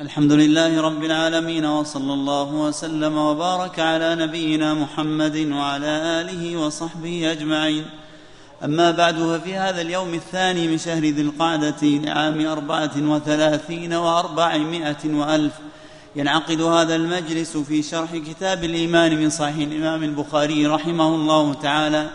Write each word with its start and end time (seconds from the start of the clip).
الحمد 0.00 0.32
لله 0.32 0.80
رب 0.80 1.04
العالمين 1.04 1.64
وصلى 1.64 2.12
الله 2.12 2.52
وسلم 2.52 3.16
وبارك 3.18 3.78
على 3.78 4.14
نبينا 4.14 4.74
محمد 4.74 5.36
وعلى 5.36 5.86
آله 6.20 6.56
وصحبه 6.56 7.32
أجمعين. 7.32 7.84
أما 8.64 8.90
بعد 8.90 9.14
ففي 9.14 9.56
هذا 9.56 9.80
اليوم 9.80 10.14
الثاني 10.14 10.68
من 10.68 10.78
شهر 10.78 11.02
ذي 11.02 11.22
القعدة 11.22 11.82
لعام 11.82 12.46
أربعة 12.46 12.90
وثلاثين 12.96 13.94
وأربعمائة 13.94 15.04
وألف 15.04 15.52
ينعقد 16.16 16.60
هذا 16.60 16.96
المجلس 16.96 17.56
في 17.56 17.82
شرح 17.82 18.16
كتاب 18.16 18.64
الإيمان 18.64 19.16
من 19.16 19.30
صحيح 19.30 19.56
الإمام 19.56 20.02
البخاري 20.02 20.66
رحمه 20.66 21.08
الله 21.08 21.54
تعالى 21.54 22.10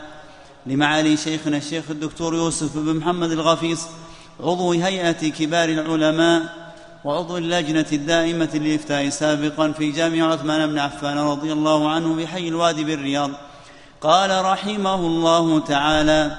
لمعالي 0.66 1.18
شيخنا 1.18 1.58
الشيخ 1.58 1.84
الدكتور 1.90 2.36
يوسف 2.36 2.78
بن 2.78 2.96
محمد 2.96 3.32
الغفيص 3.32 3.82
عضو 4.40 4.72
هيئة 4.72 5.30
كبار 5.30 5.70
العلماء 5.70 6.63
وعضو 7.06 7.38
اللجنة 7.38 7.86
الدائمة 7.92 8.50
للإفتاء 8.54 9.10
سابقا 9.10 9.72
في 9.72 9.92
جامع 9.92 10.34
عثمان 10.34 10.68
بن 10.68 10.80
عفان 10.80 11.18
رضي 11.18 11.52
الله 11.52 11.90
عنه 11.90 12.16
بحي 12.16 12.48
الوادي 12.48 12.84
بالرياض. 12.84 13.32
قال 14.02 14.46
رحمه 14.46 14.96
الله 14.96 15.60
تعالى 15.60 16.38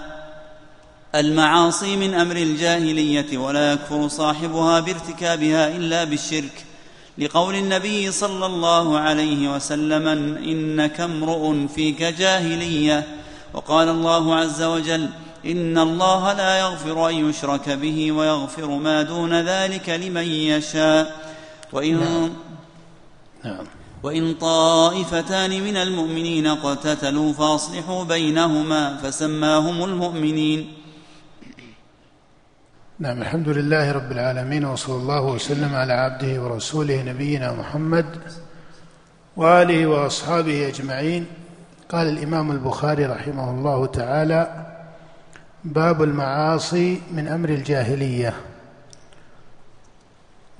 المعاصي 1.14 1.96
من 1.96 2.14
أمر 2.14 2.36
الجاهلية 2.36 3.38
ولا 3.38 3.72
يكفر 3.72 4.08
صاحبها 4.08 4.80
بارتكابها 4.80 5.76
إلا 5.76 6.04
بالشرك 6.04 6.64
لقول 7.18 7.54
النبي 7.54 8.12
صلى 8.12 8.46
الله 8.46 8.98
عليه 8.98 9.54
وسلم 9.56 10.08
إنك 10.36 11.00
امرؤ 11.00 11.66
فيك 11.74 12.02
جاهلية. 12.02 13.06
وقال 13.54 13.88
الله 13.88 14.34
عز 14.34 14.62
وجل 14.62 15.08
إن 15.46 15.78
الله 15.78 16.32
لا 16.32 16.58
يغفر 16.58 17.08
أن 17.08 17.14
يشرك 17.14 17.68
به 17.68 18.12
ويغفر 18.12 18.66
ما 18.66 19.02
دون 19.02 19.40
ذلك 19.40 19.88
لمن 19.88 20.22
يشاء 20.28 21.16
وإن 21.72 22.00
نعم. 22.00 22.30
نعم. 23.44 23.66
وإن 24.02 24.34
طائفتان 24.34 25.50
من 25.50 25.76
المؤمنين 25.76 26.46
اقتتلوا 26.46 27.32
فأصلحوا 27.32 28.04
بينهما 28.04 28.96
فسماهم 28.96 29.84
المؤمنين 29.84 30.72
نعم 32.98 33.22
الحمد 33.22 33.48
لله 33.48 33.92
رب 33.92 34.12
العالمين 34.12 34.64
وصلى 34.64 34.96
الله 34.96 35.22
وسلم 35.22 35.74
على 35.74 35.92
عبده 35.92 36.42
ورسوله 36.42 37.02
نبينا 37.02 37.52
محمد 37.52 38.06
وآله 39.36 39.86
وأصحابه 39.86 40.68
أجمعين 40.68 41.26
قال 41.88 42.08
الإمام 42.08 42.50
البخاري 42.50 43.06
رحمه 43.06 43.50
الله 43.50 43.86
تعالى 43.86 44.73
باب 45.64 46.02
المعاصي 46.02 47.02
من 47.12 47.28
أمر 47.28 47.48
الجاهلية. 47.48 48.34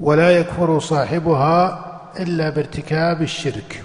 ولا 0.01 0.31
يكفر 0.31 0.81
صاحبها 0.81 1.85
إلا 2.21 2.51
بارتكاب 2.51 3.23
الشرك. 3.23 3.83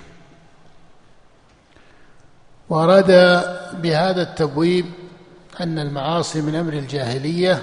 واراد 2.70 3.12
بهذا 3.82 4.22
التبويب 4.22 4.86
أن 5.62 5.80
المعاصي 5.80 6.42
من 6.42 6.56
أمر 6.56 6.74
الجاهلية 6.74 7.62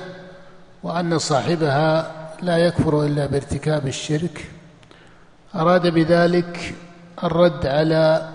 وأن 0.82 1.18
صاحبها 1.18 2.12
لا 2.42 2.58
يكفر 2.58 3.04
إلا 3.04 3.26
بارتكاب 3.26 3.86
الشرك. 3.86 4.50
أراد 5.54 5.86
بذلك 5.86 6.74
الرد 7.24 7.66
على 7.66 8.28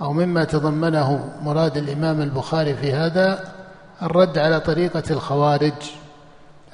أو 0.00 0.12
مما 0.12 0.44
تضمنه 0.44 1.30
مراد 1.42 1.76
الإمام 1.76 2.20
البخاري 2.20 2.74
في 2.74 2.92
هذا 2.92 3.54
الرد 4.02 4.38
على 4.38 4.60
طريقة 4.60 5.02
الخوارج 5.10 5.72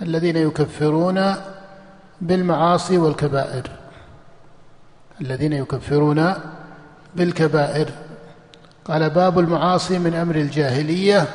الذين 0.03 0.37
يكفرون 0.37 1.35
بالمعاصي 2.21 2.99
والكبائر. 2.99 3.71
الذين 5.21 5.53
يكفرون 5.53 6.35
بالكبائر. 7.17 7.91
قال 8.85 9.11
باب 9.11 9.39
المعاصي 9.39 9.99
من 9.99 10.15
أمر 10.15 10.35
الجاهلية. 10.35 11.27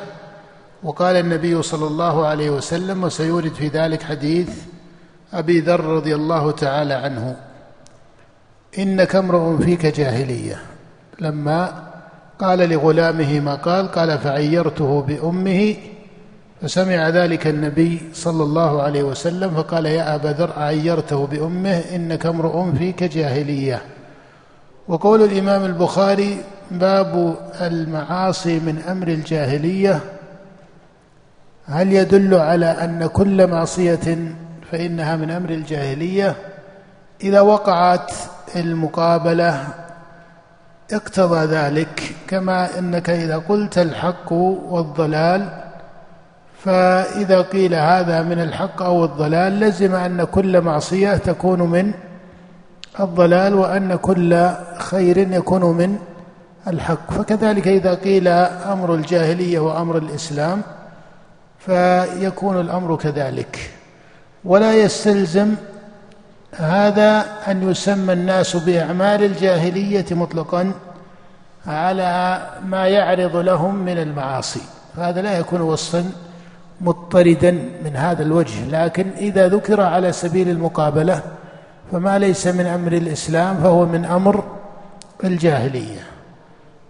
وقال 0.82 1.16
النبي 1.16 1.62
صلى 1.62 1.86
الله 1.86 2.26
عليه 2.26 2.50
وسلم 2.50 3.04
وسيورد 3.04 3.52
في 3.52 3.68
ذلك 3.68 4.02
حديث 4.02 4.50
أبي 5.32 5.60
ذر 5.60 5.80
رضي 5.80 6.14
الله 6.14 6.50
تعالى 6.50 6.94
عنه 6.94 7.36
إنك 8.78 9.16
امرؤ 9.16 9.56
فيك 9.56 9.86
جاهلية. 9.86 10.62
لما 11.20 11.85
قال 12.38 12.58
لغلامه 12.68 13.40
ما 13.40 13.54
قال 13.54 13.88
قال 13.88 14.18
فعيرته 14.18 15.02
بأمه 15.02 15.74
فسمع 16.62 17.08
ذلك 17.08 17.46
النبي 17.46 18.00
صلى 18.12 18.42
الله 18.42 18.82
عليه 18.82 19.02
وسلم 19.02 19.50
فقال 19.50 19.86
يا 19.86 20.14
أبا 20.14 20.28
ذر 20.28 20.52
عيرته 20.56 21.26
بأمه 21.26 21.82
إنك 21.94 22.26
امرؤ 22.26 22.72
فيك 22.78 23.04
جاهلية. 23.04 23.82
وقول 24.88 25.22
الإمام 25.22 25.64
البخاري 25.64 26.38
باب 26.70 27.36
المعاصي 27.60 28.58
من 28.58 28.82
أمر 28.88 29.08
الجاهلية 29.08 30.00
هل 31.66 31.92
يدل 31.92 32.34
على 32.34 32.66
أن 32.66 33.06
كل 33.06 33.46
معصية 33.46 34.18
فإنها 34.72 35.16
من 35.16 35.30
أمر 35.30 35.50
الجاهلية؟ 35.50 36.36
إذا 37.22 37.40
وقعت 37.40 38.12
المقابلة 38.56 39.66
اقتضى 40.92 41.44
ذلك 41.46 42.14
كما 42.28 42.78
إنك 42.78 43.10
إذا 43.10 43.38
قلت 43.38 43.78
الحق 43.78 44.32
والضلال 44.32 45.48
فإذا 46.64 47.40
قيل 47.40 47.74
هذا 47.74 48.22
من 48.22 48.40
الحق 48.40 48.82
أو 48.82 49.04
الضلال 49.04 49.60
لزم 49.60 49.94
أن 49.94 50.24
كل 50.24 50.60
معصية 50.60 51.14
تكون 51.16 51.62
من 51.62 51.92
الضلال 53.00 53.54
وأن 53.54 53.96
كل 53.96 54.50
خير 54.78 55.18
يكون 55.18 55.62
من 55.62 55.98
الحق. 56.66 57.10
فكذلك 57.10 57.68
إذا 57.68 57.94
قيل 57.94 58.28
أمر 58.28 58.94
الجاهلية 58.94 59.58
وأمر 59.58 59.98
الإسلام 59.98 60.62
فيكون 61.58 62.60
الأمر 62.60 62.96
كذلك. 62.96 63.70
ولا 64.44 64.74
يستلزم 64.74 65.54
هذا 66.52 67.26
أن 67.48 67.70
يسمى 67.70 68.12
الناس 68.12 68.56
بأعمال 68.56 69.24
الجاهلية 69.24 70.06
مطلقا 70.10 70.72
على 71.66 72.42
ما 72.64 72.88
يعرض 72.88 73.36
لهم 73.36 73.74
من 73.74 73.98
المعاصي. 73.98 74.60
فهذا 74.96 75.22
لا 75.22 75.38
يكون 75.38 75.60
وصفا 75.60 76.12
مضطردا 76.80 77.50
من 77.84 77.96
هذا 77.96 78.22
الوجه 78.22 78.68
لكن 78.70 79.10
إذا 79.18 79.48
ذكر 79.48 79.80
على 79.80 80.12
سبيل 80.12 80.48
المقابلة 80.48 81.22
فما 81.92 82.18
ليس 82.18 82.46
من 82.46 82.66
أمر 82.66 82.92
الإسلام 82.92 83.56
فهو 83.56 83.86
من 83.86 84.04
أمر 84.04 84.44
الجاهلية. 85.24 86.00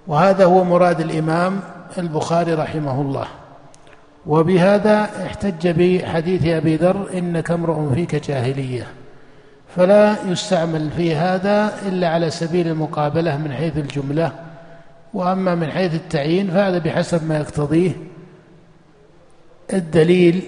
وهذا 0.06 0.45
هو 0.45 0.65
مراد 0.65 1.00
الإمام 1.00 1.61
البخاري 1.99 2.55
رحمه 2.55 3.00
الله. 3.00 3.27
وبهذا 4.27 5.09
احتج 5.27 5.69
بحديث 5.69 6.47
أبي 6.47 6.77
ذر 6.77 7.09
إنك 7.15 7.50
امرؤ 7.50 7.95
فيك 7.95 8.15
جاهلية. 8.15 8.87
فلا 9.76 10.16
يستعمل 10.26 10.91
في 10.97 11.14
هذا 11.14 11.72
إلا 11.88 12.09
على 12.09 12.31
سبيل 12.31 12.69
المقابلة 12.69 13.37
من 13.37 13.53
حيث 13.53 13.76
الجملة. 13.76 14.32
وأما 15.14 15.54
من 15.54 15.70
حيث 15.70 15.94
التعيين 15.94 16.50
فهذا 16.50 16.78
بحسب 16.78 17.28
ما 17.28 17.38
يقتضيه 17.38 17.92
الدليل 19.72 20.42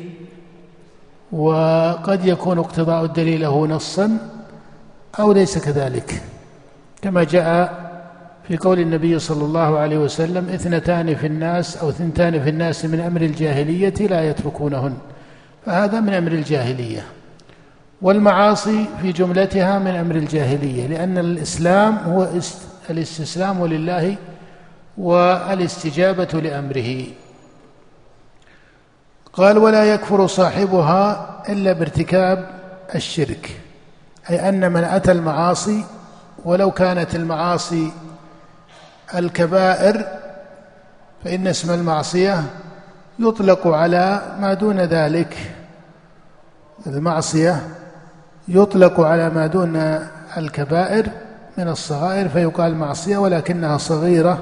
وقد 1.33 2.25
يكون 2.25 2.59
اقتضاء 2.59 3.05
الدليل 3.05 3.41
له 3.41 3.67
نصا 3.67 4.19
أو 5.21 5.33
ليس 5.33 5.59
كذلك. 5.59 6.23
كما 7.03 7.25
جاء 7.25 7.89
في 8.49 8.57
قول 8.57 8.79
النبي 8.79 9.19
صلى 9.19 9.45
الله 9.45 9.79
عليه 9.79 9.99
وسلم 9.99 10.49
اثنتان 10.49 11.15
في 11.15 11.27
الناس 11.27 11.77
أو 11.77 11.91
ثنتان 11.91 12.43
في 12.43 12.51
الناس 12.51 12.85
من 12.85 13.01
أمر 13.01 13.21
الجاهلية 13.21 13.95
لا 14.07 14.31
يتركونهن. 14.31 14.95
فهذا 15.67 16.01
من 16.01 16.15
أمر 16.15 16.33
الجاهلية. 16.33 17.18
والمعاصي 18.03 18.85
في 19.03 19.13
جملتها 19.13 19.79
من 19.79 19.95
أمر 19.95 20.15
الجاهلية 20.15 20.87
لأن 20.87 21.19
الإسلام 21.19 21.97
هو 21.97 22.29
الاستسلام 22.91 23.67
لله 23.67 24.17
والاستجابة 24.99 26.41
لأمره. 26.41 27.05
قال 29.33 29.59
ولا 29.59 29.85
يكفر 29.85 30.27
صاحبها 30.27 31.43
إلا 31.49 31.73
بارتكاب 31.73 32.51
الشرك 32.95 33.61
أي 34.31 34.49
أن 34.49 34.73
من 34.73 34.85
أتى 34.85 35.13
المعاصي 35.13 35.85
ولو 36.45 36.71
كانت 36.71 37.15
المعاصي 37.15 37.93
الكبائر 39.15 40.05
فإن 41.25 41.47
اسم 41.47 41.75
المعصية 41.75 42.43
يطلق 43.19 43.67
على 43.67 44.37
ما 44.41 44.55
دون 44.55 44.81
ذلك 44.81 45.37
المعصيه 46.87 47.63
يطلق 48.49 49.01
على 49.01 49.31
ما 49.31 49.47
دون 49.47 49.77
الكبائر 50.37 51.09
من 51.59 51.69
الصغائر 51.69 52.29
فيقال 52.29 52.75
معصية 52.77 53.17
ولكنها 53.17 53.79
صغيرة. 53.79 54.39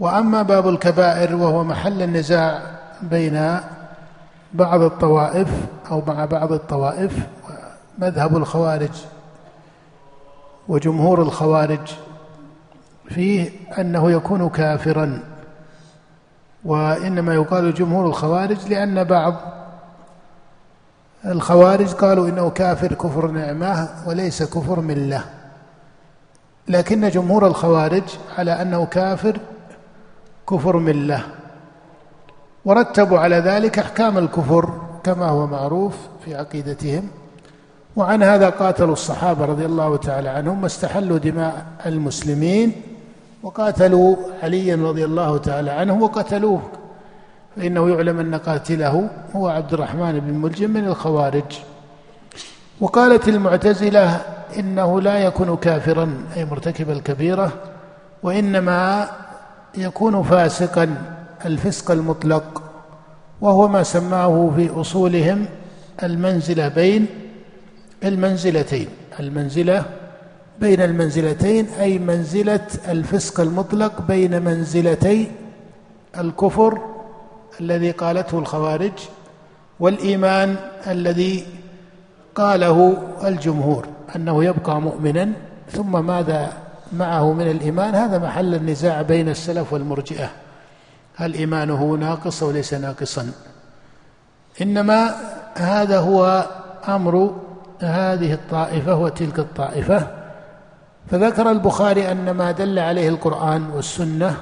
وأما 0.00 0.42
باب 0.42 0.68
الكبائر 0.68 1.36
وهو 1.36 1.64
محل 1.64 2.02
النزاع 2.02 2.62
بين 3.02 3.56
بعض 4.54 4.80
الطوائف 4.80 5.48
أو 5.90 6.02
مع 6.06 6.24
بعض 6.24 6.52
الطوائف 6.52 7.12
مذهب 7.98 8.36
الخوارج 8.36 8.90
وجمهور 10.68 11.22
الخوارج 11.22 11.92
فيه 13.08 13.50
أنه 13.78 14.10
يكون 14.10 14.48
كافرا. 14.48 15.22
وإنما 16.64 17.34
يقال 17.34 17.74
جمهور 17.74 18.06
الخوارج 18.06 18.68
لأن 18.68 19.04
بعض 19.04 19.34
الخوارج 21.26 21.92
قالوا 21.92 22.28
إنه 22.28 22.50
كافر 22.50 22.94
كفر 22.94 23.30
نعمة 23.30 23.88
وليس 24.06 24.42
كفر 24.42 24.80
ملة. 24.80 25.24
لكن 26.68 27.08
جمهور 27.08 27.46
الخوارج 27.46 28.02
على 28.38 28.62
أنه 28.62 28.84
كافر 28.84 29.38
كفر 30.48 30.76
ملة. 30.76 31.24
ورتبوا 32.64 33.18
على 33.18 33.36
ذلك 33.36 33.78
أحكام 33.78 34.18
الكفر 34.18 34.80
كما 35.04 35.26
هو 35.26 35.46
معروف 35.46 35.94
في 36.24 36.34
عقيدتهم. 36.34 37.08
وعن 37.96 38.22
هذا 38.22 38.48
قاتلوا 38.48 38.92
الصحابة 38.92 39.44
رضي 39.44 39.66
الله 39.66 39.96
تعالى 39.96 40.28
عنهم 40.28 40.62
واستحلوا 40.62 41.18
دماء 41.18 41.66
المسلمين 41.86 42.72
وقاتلوا 43.42 44.16
عليا 44.42 44.76
رضي 44.76 45.04
الله 45.04 45.38
تعالى 45.38 45.70
عنه 45.70 46.02
وقتلوه. 46.02 46.62
فإنه 47.56 47.90
يعلم 47.90 48.18
أن 48.20 48.34
قاتله 48.34 49.10
هو 49.36 49.48
عبد 49.48 49.72
الرحمن 49.72 50.20
بن 50.20 50.34
ملجم 50.34 50.70
من 50.70 50.84
الخوارج. 50.86 51.58
وقالت 52.80 53.28
المعتزلة 53.28 54.20
إنه 54.58 55.00
لا 55.00 55.18
يكون 55.18 55.56
كافرا 55.56 56.24
أي 56.36 56.44
مرتكب 56.44 56.90
الكبيرة 56.90 57.52
وإنما 58.22 59.10
يكون 59.78 60.22
فاسقا 60.22 60.96
الفسق 61.46 61.90
المطلق 61.90 62.62
وهو 63.40 63.68
ما 63.68 63.82
سماه 63.82 64.52
في 64.56 64.80
أصولهم 64.80 65.46
المنزله 66.02 66.68
بين 66.68 67.06
المنزلتين. 68.04 68.86
المنزلة 69.20 69.84
بين 70.60 70.82
المنزلتين 70.82 71.66
أي 71.80 71.98
منزلة 71.98 72.66
الفسق 72.88 73.40
المطلق 73.40 74.02
بين 74.02 74.42
منزلتي 74.42 75.30
الكفر 76.18 76.78
الذي 77.60 77.90
قالته 77.90 78.38
الخوارج 78.38 78.92
والإيمان 79.80 80.56
الذي 80.86 81.46
قاله 82.34 83.02
الجمهور 83.24 83.86
أنه 84.16 84.44
يبقى 84.44 84.80
مؤمنا 84.80 85.32
ثم 85.70 86.06
ماذا 86.06 86.52
معه 86.92 87.32
من 87.32 87.50
الإيمان؟ 87.50 87.94
هذا 87.94 88.18
محل 88.18 88.54
النزاع 88.54 89.02
بين 89.02 89.28
السلف 89.28 89.72
والمرجئة. 89.72 90.30
هل 91.16 91.34
إيمانه 91.34 91.84
ناقص 91.84 92.42
وليس 92.42 92.74
ناقصا؟ 92.74 93.32
إنما 94.62 95.14
هذا 95.54 95.98
هو 95.98 96.46
أمر 96.88 97.36
هذه 97.80 98.32
الطائفة 98.32 98.96
وتلك 98.96 99.38
الطائفة. 99.38 100.06
فذكر 101.10 101.50
البخاري 101.50 102.12
أن 102.12 102.30
ما 102.30 102.50
دل 102.50 102.78
عليه 102.78 103.08
القرآن 103.08 103.70
والسنة 103.70 104.36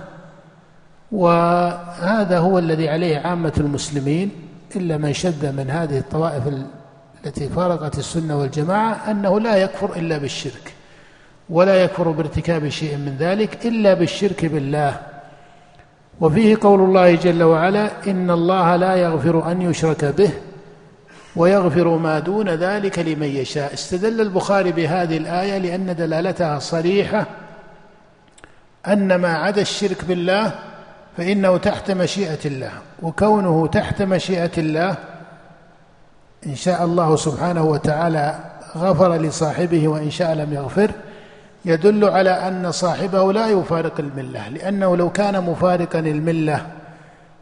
وهذا 1.12 2.38
هو 2.38 2.58
الذي 2.58 2.88
عليه 2.88 3.18
عامة 3.18 3.52
المسلمين 3.56 4.30
إلا 4.76 4.96
من 4.96 5.12
شذ 5.12 5.52
من 5.52 5.70
هذه 5.70 5.98
الطوائف 5.98 6.42
التي 7.24 7.48
فارقت 7.48 7.98
السنة 7.98 8.38
والجماعة 8.38 9.10
أنه 9.10 9.40
لا 9.40 9.56
يكفر 9.56 9.96
إلا 9.96 10.18
بالشرك 10.18 10.74
ولا 11.50 11.84
يكفر 11.84 12.10
بارتكاب 12.10 12.68
شيء 12.68 12.96
من 12.96 13.16
ذلك 13.18 13.66
إلا 13.66 13.94
بالشرك 13.94 14.44
بالله. 14.44 15.00
وفيه 16.20 16.56
قول 16.60 16.80
الله 16.80 17.14
جل 17.14 17.42
وعلا 17.42 17.90
إن 18.06 18.30
الله 18.30 18.76
لا 18.76 18.94
يغفر 18.94 19.50
أن 19.50 19.62
يشرك 19.62 20.04
به 20.04 20.30
ويغفر 21.36 21.88
ما 21.88 22.18
دون 22.18 22.48
ذلك 22.48 22.98
لمن 22.98 23.26
يشاء. 23.26 23.74
استدل 23.74 24.20
البخاري 24.20 24.72
بهذه 24.72 25.16
الآية 25.16 25.58
لأن 25.58 25.96
دلالتها 25.96 26.58
صريحة 26.58 27.26
أن 28.88 29.14
ما 29.14 29.34
عدا 29.34 29.62
الشرك 29.62 30.04
بالله 30.04 30.69
فإنه 31.16 31.56
تحت 31.56 31.90
مشيئة 31.90 32.38
الله 32.44 32.70
وكونه 33.02 33.66
تحت 33.66 34.02
مشيئة 34.02 34.50
الله 34.58 34.94
إن 36.46 36.54
شاء 36.54 36.84
الله 36.84 37.16
سبحانه 37.16 37.64
وتعالى 37.64 38.38
غفر 38.76 39.16
لصاحبه 39.16 39.88
وإن 39.88 40.10
شاء 40.10 40.34
لم 40.34 40.52
يغفر 40.52 40.90
يدل 41.64 42.04
على 42.04 42.30
أن 42.30 42.72
صاحبه 42.72 43.32
لا 43.32 43.46
يفارق 43.46 44.00
الملة 44.00 44.48
لأنه 44.48 44.96
لو 44.96 45.10
كان 45.10 45.44
مفارقا 45.44 45.98
المله 45.98 46.66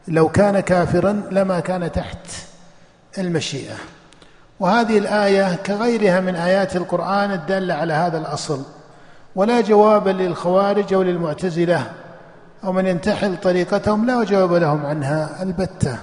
لو 0.08 0.28
كان 0.28 0.60
كافرا 0.60 1.22
لما 1.30 1.60
كان 1.60 1.92
تحت 1.92 2.18
المشيئة. 3.18 3.74
وهذه 4.60 4.98
الآية 4.98 5.54
كغيرها 5.54 6.20
من 6.20 6.36
آيات 6.36 6.76
القرآن 6.76 7.32
الدالة 7.32 7.74
على 7.74 7.92
هذا 7.92 8.18
الأصل 8.18 8.62
ولا 9.36 9.60
جواب 9.60 10.08
للخوارج 10.08 10.94
أو 10.94 11.02
للمعتزلة 11.02 11.90
أو 12.64 12.72
من 12.72 12.86
ينتحل 12.86 13.36
طريقتهم 13.36 14.06
لا 14.06 14.24
جواب 14.24 14.52
لهم 14.52 14.86
عنها 14.86 15.42
البتة. 15.42 15.98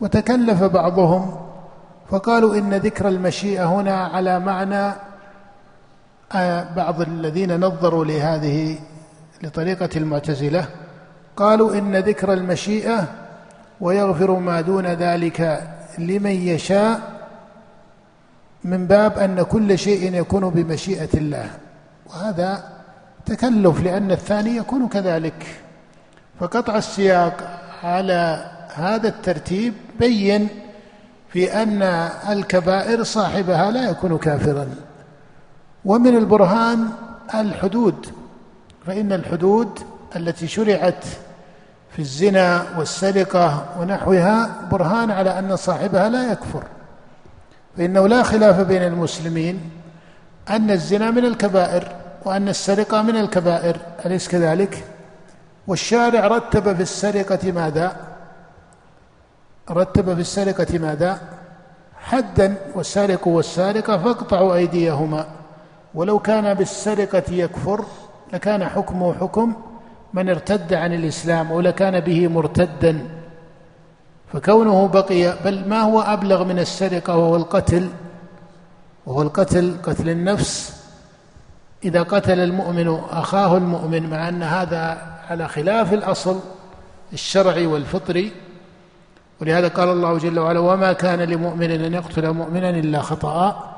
وتكلف 0.00 0.62
بعضهم 0.62 1.36
فقالوا 2.10 2.54
إن 2.54 2.74
ذكر 2.74 3.08
المشيئة 3.08 3.64
هنا 3.64 4.04
على 4.04 4.38
معنى 4.38 4.92
آه، 6.32 6.74
بعض 6.76 7.00
الذين 7.00 7.60
نظروا 7.60 8.04
لهذه 8.04 8.78
لطريقة 9.42 9.88
المعتزلة 9.96 10.66
قالوا 11.36 11.78
إن 11.78 11.96
ذكر 11.96 12.32
المشيئة 12.32 13.04
ويغفر 13.80 14.30
ما 14.30 14.60
دون 14.60 14.86
ذلك 14.86 15.70
لمن 15.98 16.30
يشاء 16.30 17.00
من 18.64 18.86
باب 18.86 19.18
أن 19.18 19.42
كل 19.42 19.78
شيء 19.78 20.14
يكون 20.14 20.50
بمشيئة 20.50 21.08
الله. 21.14 21.50
وهذا 22.06 22.64
تكلف 23.26 23.82
لأن 23.82 24.10
الثاني 24.10 24.56
يكون 24.56 24.88
كذلك. 24.88 25.46
فقطع 26.40 26.76
السياق 26.78 27.60
على 27.82 28.50
هذا 28.74 29.08
الترتيب 29.08 29.74
بين 30.00 30.48
في 31.32 31.62
أن 31.62 31.82
الكبائر 32.28 33.02
صاحبها 33.02 33.70
لا 33.70 33.90
يكون 33.90 34.18
كافرا. 34.18 34.68
ومن 35.84 36.16
البرهان 36.16 36.88
الحدود 37.34 38.06
فإن 38.86 39.12
الحدود 39.12 39.78
التي 40.16 40.46
شرعت 40.46 41.04
في 41.92 41.98
الزنا 41.98 42.64
والسرقة 42.78 43.66
ونحوها 43.80 44.50
برهان 44.70 45.10
على 45.10 45.38
أن 45.38 45.56
صاحبها 45.56 46.08
لا 46.08 46.32
يكفر. 46.32 46.64
فإنه 47.76 48.06
لا 48.06 48.22
خلاف 48.22 48.60
بين 48.60 48.82
المسلمين 48.82 49.60
أن 50.50 50.70
الزنا 50.70 51.10
من 51.10 51.24
الكبائر 51.24 51.88
وأن 52.24 52.48
السرقة 52.48 53.02
من 53.02 53.16
الكبائر 53.16 53.76
أليس 54.06 54.28
كذلك؟ 54.28 54.84
والشارع 55.66 56.26
رتب 56.26 56.76
في 56.76 56.82
السرقة 56.82 57.52
ماذا؟ 57.52 57.96
رتب 59.70 60.14
في 60.14 60.20
السرقة 60.20 60.78
ماذا؟ 60.78 61.20
حدا 61.96 62.54
والسارق 62.74 63.28
والسارقة 63.28 63.98
فاقطعوا 63.98 64.54
أيديهما. 64.54 65.26
ولو 65.94 66.18
كان 66.18 66.54
بالسرقة 66.54 67.32
يكفر 67.32 67.84
لكان 68.32 68.68
حكمه 68.68 69.14
حكم 69.14 69.52
من 70.14 70.28
ارتد 70.28 70.74
عن 70.74 70.92
الإسلام 70.92 71.50
ولكان 71.50 72.00
به 72.00 72.28
مرتدا. 72.28 73.08
فكونه 74.32 74.88
بقي 74.88 75.36
بل 75.44 75.68
ما 75.68 75.80
هو 75.80 76.00
أبلغ 76.00 76.44
من 76.44 76.58
السرقة 76.58 77.16
وهو 77.16 77.36
القتل؟ 77.36 77.88
وهو 79.06 79.22
القتل 79.22 79.76
قتل 79.82 80.08
النفس. 80.08 80.80
إذا 81.84 82.02
قتل 82.02 82.40
المؤمن 82.40 83.00
أخاه 83.10 83.56
المؤمن 83.56 84.10
مع 84.10 84.28
أن 84.28 84.42
هذا 84.42 85.09
على 85.30 85.48
خلاف 85.48 85.92
الأصل 85.92 86.40
الشرعي 87.12 87.66
والفطري 87.66 88.32
ولهذا 89.40 89.68
قال 89.68 89.88
الله 89.88 90.18
جل 90.18 90.38
وعلا 90.38 90.60
وما 90.60 90.92
كان 90.92 91.18
لمؤمن 91.18 91.70
أن 91.70 91.94
يقتل 91.94 92.32
مؤمنا 92.32 92.70
إلا 92.70 93.00
خطأ 93.00 93.70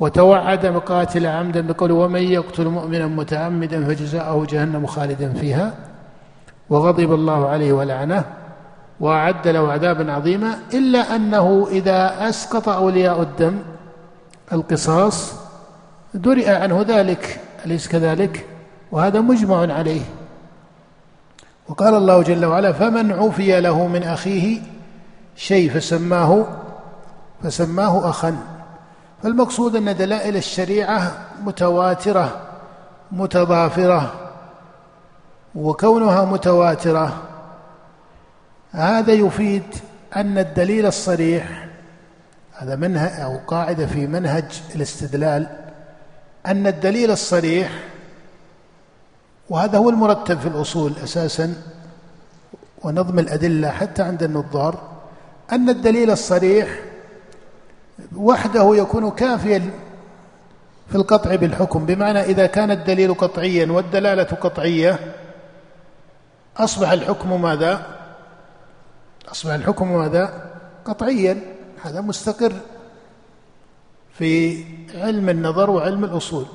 وتوعد 0.00 0.66
مقاتل 0.66 1.26
عمدا 1.26 1.60
بقول 1.60 1.92
ومن 1.92 2.22
يقتل 2.22 2.68
مؤمنا 2.68 3.06
متعمدا 3.06 3.84
فجزاؤه 3.84 4.46
جهنم 4.46 4.86
خالدا 4.86 5.32
فيها 5.32 5.74
وغضب 6.70 7.14
الله 7.14 7.48
عليه 7.48 7.72
ولعنه 7.72 8.24
وأعد 9.00 9.48
له 9.48 9.72
عذابا 9.72 10.12
عظيما 10.12 10.58
إلا 10.74 11.16
أنه 11.16 11.66
إذا 11.70 12.28
أسقط 12.28 12.68
أولياء 12.68 13.22
الدم 13.22 13.58
القصاص 14.52 15.34
درئ 16.14 16.50
عنه 16.50 16.84
ذلك 16.88 17.40
أليس 17.66 17.88
كذلك؟ 17.88 18.46
وهذا 18.92 19.20
مجمع 19.20 19.74
عليه. 19.74 20.02
وقال 21.68 21.94
الله 21.94 22.22
جل 22.22 22.44
وعلا 22.44 22.72
فمن 22.72 23.12
عفي 23.12 23.60
له 23.60 23.86
من 23.86 24.02
اخيه 24.02 24.60
شيء 25.36 25.70
فسماه 25.70 26.46
فسماه 27.42 28.10
أخا. 28.10 28.36
فالمقصود 29.22 29.76
أن 29.76 29.96
دلائل 29.96 30.36
الشريعة 30.36 31.12
متواترة 31.44 32.40
متضافرة 33.12 34.14
وكونها 35.54 36.24
متواترة. 36.24 37.22
هذا 38.70 39.12
يفيد 39.12 39.62
أن 40.16 40.38
الدليل 40.38 40.86
الصريح 40.86 41.66
هذا 42.52 42.76
منهج 42.76 43.20
أو 43.20 43.38
قاعدة 43.46 43.86
في 43.86 44.06
منهج 44.06 44.62
الاستدلال 44.74 45.46
أن 46.46 46.66
الدليل 46.66 47.10
الصريح 47.10 47.70
وهذا 49.50 49.78
هو 49.78 49.90
المرتب 49.90 50.38
في 50.38 50.48
الأصول 50.48 50.92
أساسا 51.04 51.54
ونظم 52.82 53.18
الأدلة 53.18 53.70
حتى 53.70 54.02
عند 54.02 54.22
النظار 54.22 54.78
أن 55.52 55.68
الدليل 55.68 56.10
الصريح 56.10 56.80
وحده 58.16 58.76
يكون 58.76 59.10
كافيا 59.10 59.70
في 60.88 60.94
القطع 60.94 61.34
بالحكم 61.34 61.86
بمعنى 61.86 62.20
إذا 62.20 62.46
كان 62.46 62.70
الدليل 62.70 63.14
قطعيا 63.14 63.72
والدلالة 63.72 64.22
قطعية 64.22 65.14
أصبح 66.56 66.90
الحكم 66.90 67.42
ماذا؟ 67.42 67.86
أصبح 69.28 69.52
الحكم 69.52 69.96
ماذا؟ 69.96 70.50
قطعيا 70.84 71.40
هذا 71.82 72.00
مستقر 72.00 72.52
في 74.12 74.64
علم 74.94 75.28
النظر 75.28 75.70
وعلم 75.70 76.04
الأصول 76.04 76.46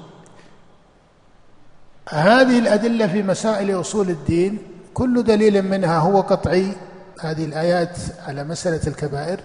هذه 2.11 2.59
الأدلة 2.59 3.07
في 3.07 3.23
مسائل 3.23 3.79
أصول 3.81 4.09
الدين 4.09 4.57
كل 4.93 5.23
دليل 5.23 5.61
منها 5.61 5.97
هو 5.97 6.21
قطعي 6.21 6.73
هذه 7.21 7.45
الآيات 7.45 7.97
على 8.27 8.43
مسألة 8.43 8.87
الكبائر. 8.87 9.39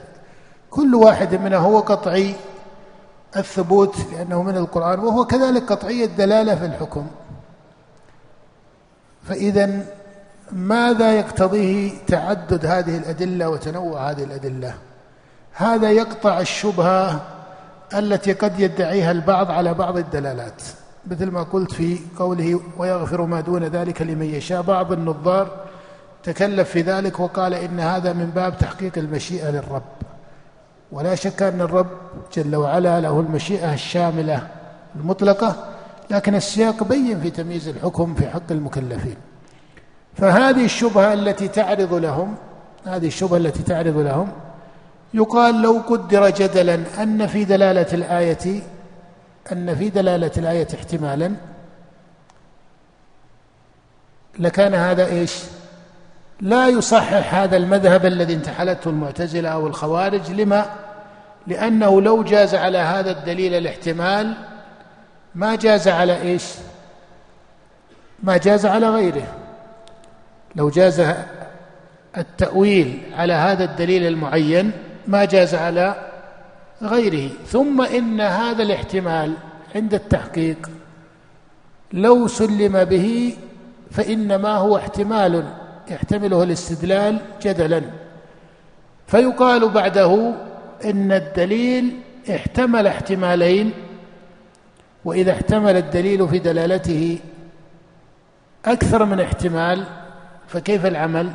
كل 0.70 0.94
واحد 0.94 1.35
منها 1.35 1.58
هو 1.58 1.80
قطعي 1.80 2.35
الثبوت 3.37 3.96
لأنه 4.12 4.42
من 4.42 4.56
القرآن 4.56 4.99
وهو 4.99 5.25
كذلك 5.25 5.73
قطعي 5.73 6.04
الدلالة 6.04 6.54
في 6.54 6.66
الحكم. 6.66 7.06
فإذا 9.28 9.87
ماذا 10.52 11.12
يقتضيه 11.12 11.92
تعدد 12.06 12.66
هذه 12.66 12.96
الأدلة 12.96 13.49
وتنوع 13.49 14.11
هذه 14.11 14.25
الأدلة؟ 14.25 14.75
هذا 15.52 15.90
يقطع 15.90 16.40
الشبهة 16.40 17.20
التي 17.94 18.32
قد 18.32 18.61
يدعيها 18.61 19.11
البعض 19.11 19.50
على 19.50 19.75
بعض 19.75 19.96
الدلالات. 19.96 20.62
مثل 21.10 21.30
ما 21.30 21.42
قلت 21.42 21.72
في 21.72 21.98
قوله 22.18 22.60
ويغفر 22.78 23.22
ما 23.22 23.40
دون 23.40 23.64
ذلك 23.64 24.02
لمن 24.02 24.26
يشاء. 24.26 24.62
بعض 24.62 24.92
النظار 24.92 25.50
تكلف 26.22 26.70
في 26.70 26.80
ذلك 26.80 27.20
وقال 27.20 27.54
إن 27.54 27.80
هذا 27.80 28.12
من 28.12 28.30
باب 28.34 28.58
تحقيق 28.58 28.98
المشيئة 28.98 29.50
للرب. 29.50 29.82
ولا 30.92 31.14
شك 31.14 31.42
أن 31.42 31.60
الرب 31.60 31.86
جل 32.34 32.56
وعلا 32.56 33.00
له 33.00 33.20
المشيئة 33.20 33.75
الشاملة 33.75 34.48
المطلقة 34.96 35.56
لكن 36.10 36.34
السياق 36.34 36.84
بين 36.84 37.20
في 37.20 37.30
تمييز 37.30 37.68
الحكم 37.68 38.14
في 38.14 38.28
حق 38.28 38.50
المكلفين. 38.50 39.16
فهذه 40.14 40.64
الشبهة 40.64 41.12
التي 41.12 41.48
تعرض 41.48 41.94
لهم 41.94 42.34
هذه 42.86 43.06
الشبهة 43.06 43.36
التي 43.36 43.62
تعرض 43.62 43.96
لهم 43.98 44.28
يقال 45.14 45.62
لو 45.62 45.82
قدر 45.88 46.30
جدلا 46.30 46.78
أن 47.02 47.26
في 47.26 47.44
دلالة 47.44 47.86
الآية 47.92 48.60
أن 49.52 49.74
في 49.74 49.88
دلالة 49.88 50.30
الآية 50.38 50.68
احتمالا 50.74 51.32
لكان 54.38 54.74
هذا 54.74 55.06
إيش؟ 55.06 55.34
لا 56.40 56.68
يصحح 56.68 57.34
هذا 57.34 57.56
المذهب 57.56 58.06
الذي 58.06 58.34
انتحلته 58.34 58.88
المعتزلة 58.88 59.48
أو 59.48 59.66
الخوارج 59.66 60.30
لما؟ 60.30 60.66
لأنه 61.46 62.00
لو 62.02 62.22
جاز 62.22 62.54
على 62.54 62.78
هذا 62.78 63.10
الدليل 63.10 63.54
الاحتمال 63.54 64.34
ما 65.34 65.56
جاز 65.56 65.88
على 65.88 66.22
إيش؟ 66.22 66.44
ما 68.22 68.36
جاز 68.36 68.66
على 68.66 68.88
غيره 68.88 69.26
لو 70.56 70.70
جاز 70.70 71.14
التأويل 72.16 73.02
على 73.16 73.32
هذا 73.32 73.64
الدليل 73.64 74.06
المعين 74.06 74.72
ما 75.06 75.24
جاز 75.24 75.54
على 75.54 76.10
غيره. 76.83 77.30
ثم 77.47 77.83
إن 77.83 78.21
هذا 78.21 78.62
الاحتمال 78.62 79.35
عند 79.75 79.95
التحقيق 79.95 80.71
لو 81.92 82.26
سلم 82.26 82.85
به 82.85 83.37
فإنما 83.90 84.56
هو 84.56 84.76
احتمال 84.76 85.45
يحتمله 85.90 86.42
الاستدلال 86.42 87.21
جدلا. 87.42 87.83
فيقال 89.06 89.68
بعده 89.68 90.35
إن 90.85 91.12
الدليل 91.12 92.00
احتمل 92.30 92.87
احتمالين 92.87 93.73
وإذا 95.04 95.33
احتمل 95.33 95.76
الدليل 95.76 96.28
في 96.28 96.38
دلالته 96.38 97.18
أكثر 98.64 99.04
من 99.04 99.21
احتمال 99.21 99.85
فكيف 100.49 100.87
العمل؟ 100.87 101.33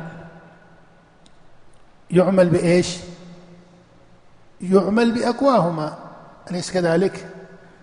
يعمل 2.10 2.48
بإيش؟ 2.48 2.96
يعمل 4.62 5.12
بأقواهما 5.12 5.94
أليس 6.50 6.70
كذلك؟ 6.70 7.26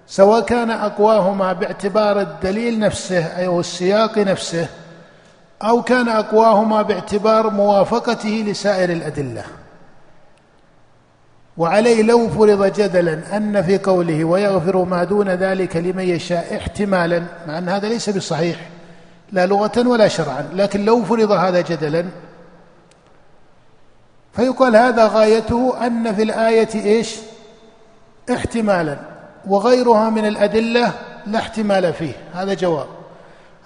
سواء 0.07 0.41
كان 0.41 0.71
أقواهما 0.71 1.53
باعتبار 1.53 2.21
الدليل 2.21 2.79
نفسه 2.79 3.17
أي 3.17 3.41
أيوه 3.41 3.59
السياق 3.59 4.17
نفسه 4.17 4.67
أو 5.61 5.81
كان 5.81 6.09
أقواهما 6.09 6.81
باعتبار 6.81 7.49
موافقته 7.49 8.43
لسائر 8.47 8.89
الأدلة. 8.89 9.43
وعليه 11.57 12.03
لو 12.03 12.29
فرض 12.29 12.65
جدلا 12.65 13.37
أن 13.37 13.61
في 13.61 13.77
قوله 13.77 14.23
ويغفر 14.23 14.83
ما 14.83 15.03
دون 15.03 15.29
ذلك 15.29 15.75
لمن 15.77 16.03
يشاء 16.03 16.57
احتمالا 16.57 17.23
مع 17.47 17.57
أن 17.57 17.69
هذا 17.69 17.89
ليس 17.89 18.09
بصحيح 18.09 18.69
لا 19.31 19.45
لغة 19.45 19.87
ولا 19.87 20.07
شرعا 20.07 20.49
لكن 20.53 20.85
لو 20.85 21.03
فرض 21.03 21.31
هذا 21.31 21.61
جدلا 21.61 22.05
فيقال 24.39 24.75
هذا 24.75 25.07
غايته 25.07 25.87
أن 25.87 26.15
في 26.15 26.23
الآية 26.23 26.69
إيش؟ 26.75 27.15
احتمالا. 28.31 28.97
وغيرها 29.47 30.09
من 30.09 30.25
الأدلة 30.25 30.91
لا 31.27 31.39
احتمال 31.39 31.93
فيه. 31.93 32.13
هذا 32.33 32.53
جواب. 32.53 32.87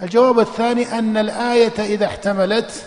الجواب 0.01 0.39
الثاني 0.39 0.99
أن 0.99 1.17
الآية 1.17 1.79
إذا 1.79 2.05
احتملت 2.05 2.85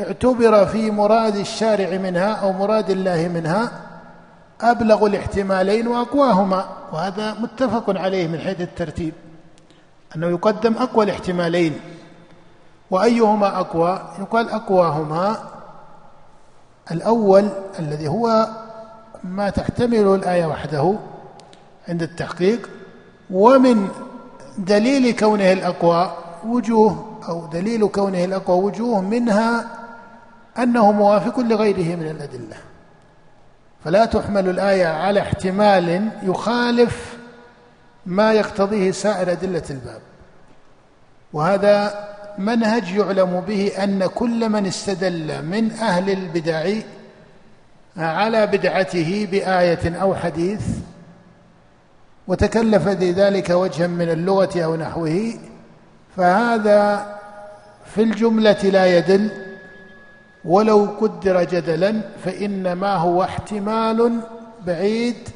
اعتبر 0.00 0.66
في 0.66 0.90
مراد 0.90 1.36
الشارع 1.36 1.98
منها 1.98 2.32
أو 2.32 2.52
مراد 2.52 2.90
الله 2.90 3.28
منها 3.34 3.72
أبلغ 4.60 5.06
الاحتمالين 5.06 5.88
وأقواهما. 5.88 6.64
وهذا 6.92 7.34
متفق 7.40 7.98
عليه 8.00 8.28
من 8.28 8.38
حيث 8.38 8.60
الترتيب. 8.60 9.12
أنه 10.16 10.26
يقدم 10.26 10.74
أقوى 10.74 11.04
الاحتمالين. 11.04 11.80
وأيهما 12.90 13.60
أقوى؟ 13.60 14.02
يقال 14.18 14.50
أقواهما. 14.50 15.36
الأول 16.90 17.48
الذي 17.78 18.08
هو 18.08 18.48
ما 19.24 19.50
تحتمله 19.50 20.14
الآية 20.14 20.46
وحده 20.46 20.94
عند 21.88 22.02
التحقيق 22.02 22.70
ومن 23.30 23.88
دليل 24.58 25.16
كونه 25.16 25.52
الأقوى 25.52 26.16
وجوه 26.46 27.18
أو 27.28 27.46
دليل 27.46 27.88
كونه 27.88 28.24
الأقوى 28.24 28.64
وجوه 28.64 29.00
منها 29.00 29.66
أنه 30.58 30.92
موافق 30.92 31.40
لغيره 31.40 31.96
من 31.96 32.06
الأدلة. 32.10 32.56
فلا 33.84 34.04
تحمل 34.04 34.48
الآية 34.48 34.86
على 34.86 35.20
احتمال 35.20 36.08
يخالف 36.22 37.16
ما 38.06 38.32
يقتضيه 38.32 38.90
سائر 38.90 39.32
أدلة 39.32 39.62
الباب. 39.70 40.00
وهذا 41.32 42.09
منهج 42.38 42.90
يعلم 42.92 43.40
به 43.40 43.72
أن 43.84 44.06
كل 44.06 44.48
من 44.48 44.66
استدل 44.66 45.44
من 45.44 45.70
أهل 45.70 46.10
البدع 46.10 46.72
على 47.96 48.46
بدعته 48.46 49.28
بآية 49.30 49.96
أو 50.02 50.14
حديث 50.14 50.62
وتكلف 52.28 52.88
لذلك 52.88 53.50
وجها 53.50 53.86
من 53.86 54.10
اللغة 54.10 54.64
أو 54.64 54.76
نحوه 54.76 55.34
فهذا 56.16 57.06
في 57.94 58.02
الجملة 58.02 58.62
لا 58.62 58.98
يدل. 58.98 59.30
ولو 60.44 60.88
قدر 61.00 61.44
جدلا 61.44 62.00
فإنما 62.24 62.94
هو 62.94 63.22
احتمال 63.22 64.20
بعيد. 64.66 65.28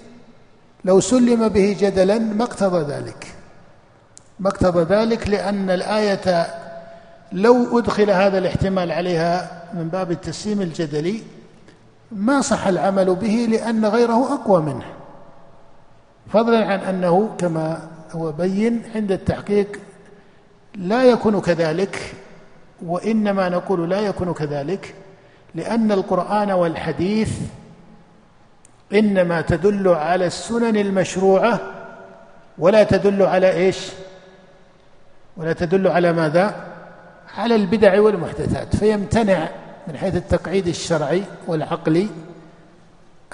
لو 0.85 1.01
سلم 1.01 1.49
به 1.49 1.77
جدلا 1.81 2.19
ما 2.19 2.45
اقتضى 2.45 2.93
ذلك. 2.93 3.27
ما 4.41 4.49
اقتضى 4.49 4.95
ذلك 4.95 5.29
لأن 5.29 5.71
الآية 5.71 6.47
لو 7.33 7.79
أدخل 7.79 8.11
هذا 8.11 8.39
الاحتمال 8.39 8.93
عليها 8.93 9.63
من 9.75 9.89
باب 9.89 10.11
التسليم 10.11 10.61
الجدلي 10.61 11.23
ما 12.13 12.41
صح 12.41 12.67
العمل 12.67 13.15
به 13.15 13.47
لأن 13.51 13.85
غيره 13.85 14.35
أقوى 14.35 14.63
منه. 14.63 14.85
فضلا 16.33 16.67
عن 16.67 16.79
أنه 16.79 17.35
كما 17.39 17.89
هو 18.13 18.33
بين 18.33 18.83
عند 18.95 19.13
التحقيق 19.13 19.81
لا 20.77 21.05
يكون 21.05 21.41
كذلك 21.41 22.15
وإنما 22.87 23.49
نقول 23.49 23.91
لا 23.91 24.01
يكون 24.01 24.33
كذلك 24.33 24.95
لأن 25.55 25.93
القرآن 25.93 26.51
والحديث 26.51 27.39
إنما 28.93 29.41
تدل 29.41 29.89
على 29.89 30.27
السنن 30.27 30.77
المشروعة 30.77 31.61
ولا 32.59 32.83
تدل 32.83 33.23
على 33.23 33.53
إيش؟ 33.53 33.89
ولا 35.37 35.53
تدل 35.53 35.89
على 35.89 36.13
ماذا؟ 36.13 36.74
على 37.39 37.55
البدع 37.55 38.01
والمحدثات 38.01 38.77
فيمتنع 38.77 39.49
من 39.89 39.97
حيث 39.97 40.17
التقعيد 40.17 40.67
الشرعي 40.67 41.23
والعقلي 41.47 42.09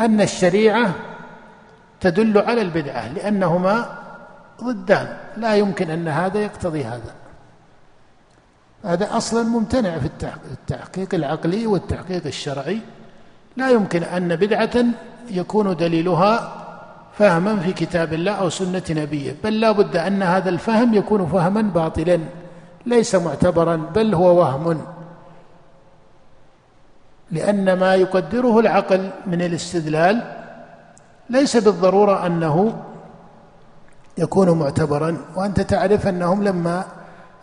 أن 0.00 0.20
الشريعة 0.20 0.94
تدل 2.00 2.38
على 2.38 2.62
البدعة 2.62 3.08
لأنهما 3.12 3.98
ضدان 4.64 5.16
لا 5.36 5.54
يمكن 5.54 5.90
أن 5.90 6.08
هذا 6.08 6.38
يقتضي 6.38 6.84
هذا. 6.84 7.14
هذا 8.84 9.16
أصلا 9.16 9.42
ممتنع 9.42 9.98
في 9.98 10.08
التحقيق 10.52 11.14
العقلي 11.14 11.66
والتحقيق 11.66 12.26
الشرعي. 12.26 12.80
لا 13.56 13.70
يمكن 13.70 14.02
أن 14.02 14.36
بدعة 14.36 14.84
يكون 15.30 15.76
دليلها 15.76 16.56
فهما 17.18 17.56
في 17.56 17.72
كتاب 17.72 18.12
الله 18.12 18.32
أو 18.32 18.48
سنة 18.48 18.82
نبيه 18.90 19.36
بل 19.44 19.60
لا 19.60 19.72
بد 19.72 19.96
أن 19.96 20.22
هذا 20.22 20.48
الفهم 20.48 20.94
يكون 20.94 21.26
فهما 21.26 21.62
باطلا. 21.62 22.20
ليس 22.86 23.14
معتبرا 23.14 23.76
بل 23.76 24.14
هو 24.14 24.40
وهم. 24.40 24.80
لأن 27.30 27.72
ما 27.72 27.94
يقدره 27.94 28.58
العقل 28.58 29.10
من 29.26 29.42
الاستدلال 29.42 30.36
ليس 31.30 31.56
بالضرورة 31.56 32.26
أنه 32.26 32.72
يكون 34.18 34.58
معتبرا. 34.58 35.16
وأنت 35.36 35.60
تعرف 35.60 36.06
أنهم 36.06 36.44
لما 36.44 36.84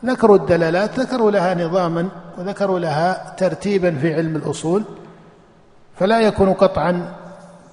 ذكروا 0.06 0.38
الدلالات 0.38 1.00
ذكروا 1.00 1.32
لها 1.32 1.56
نظاما 1.56 2.10
وذكروا 2.38 2.79
لها 2.79 3.36
ترتيبا 3.38 3.96
في 3.96 4.13
علم 4.13 4.36
الأصول. 4.36 4.84
فلا 5.96 6.22
يكون 6.22 6.53
قطعا 6.53 7.13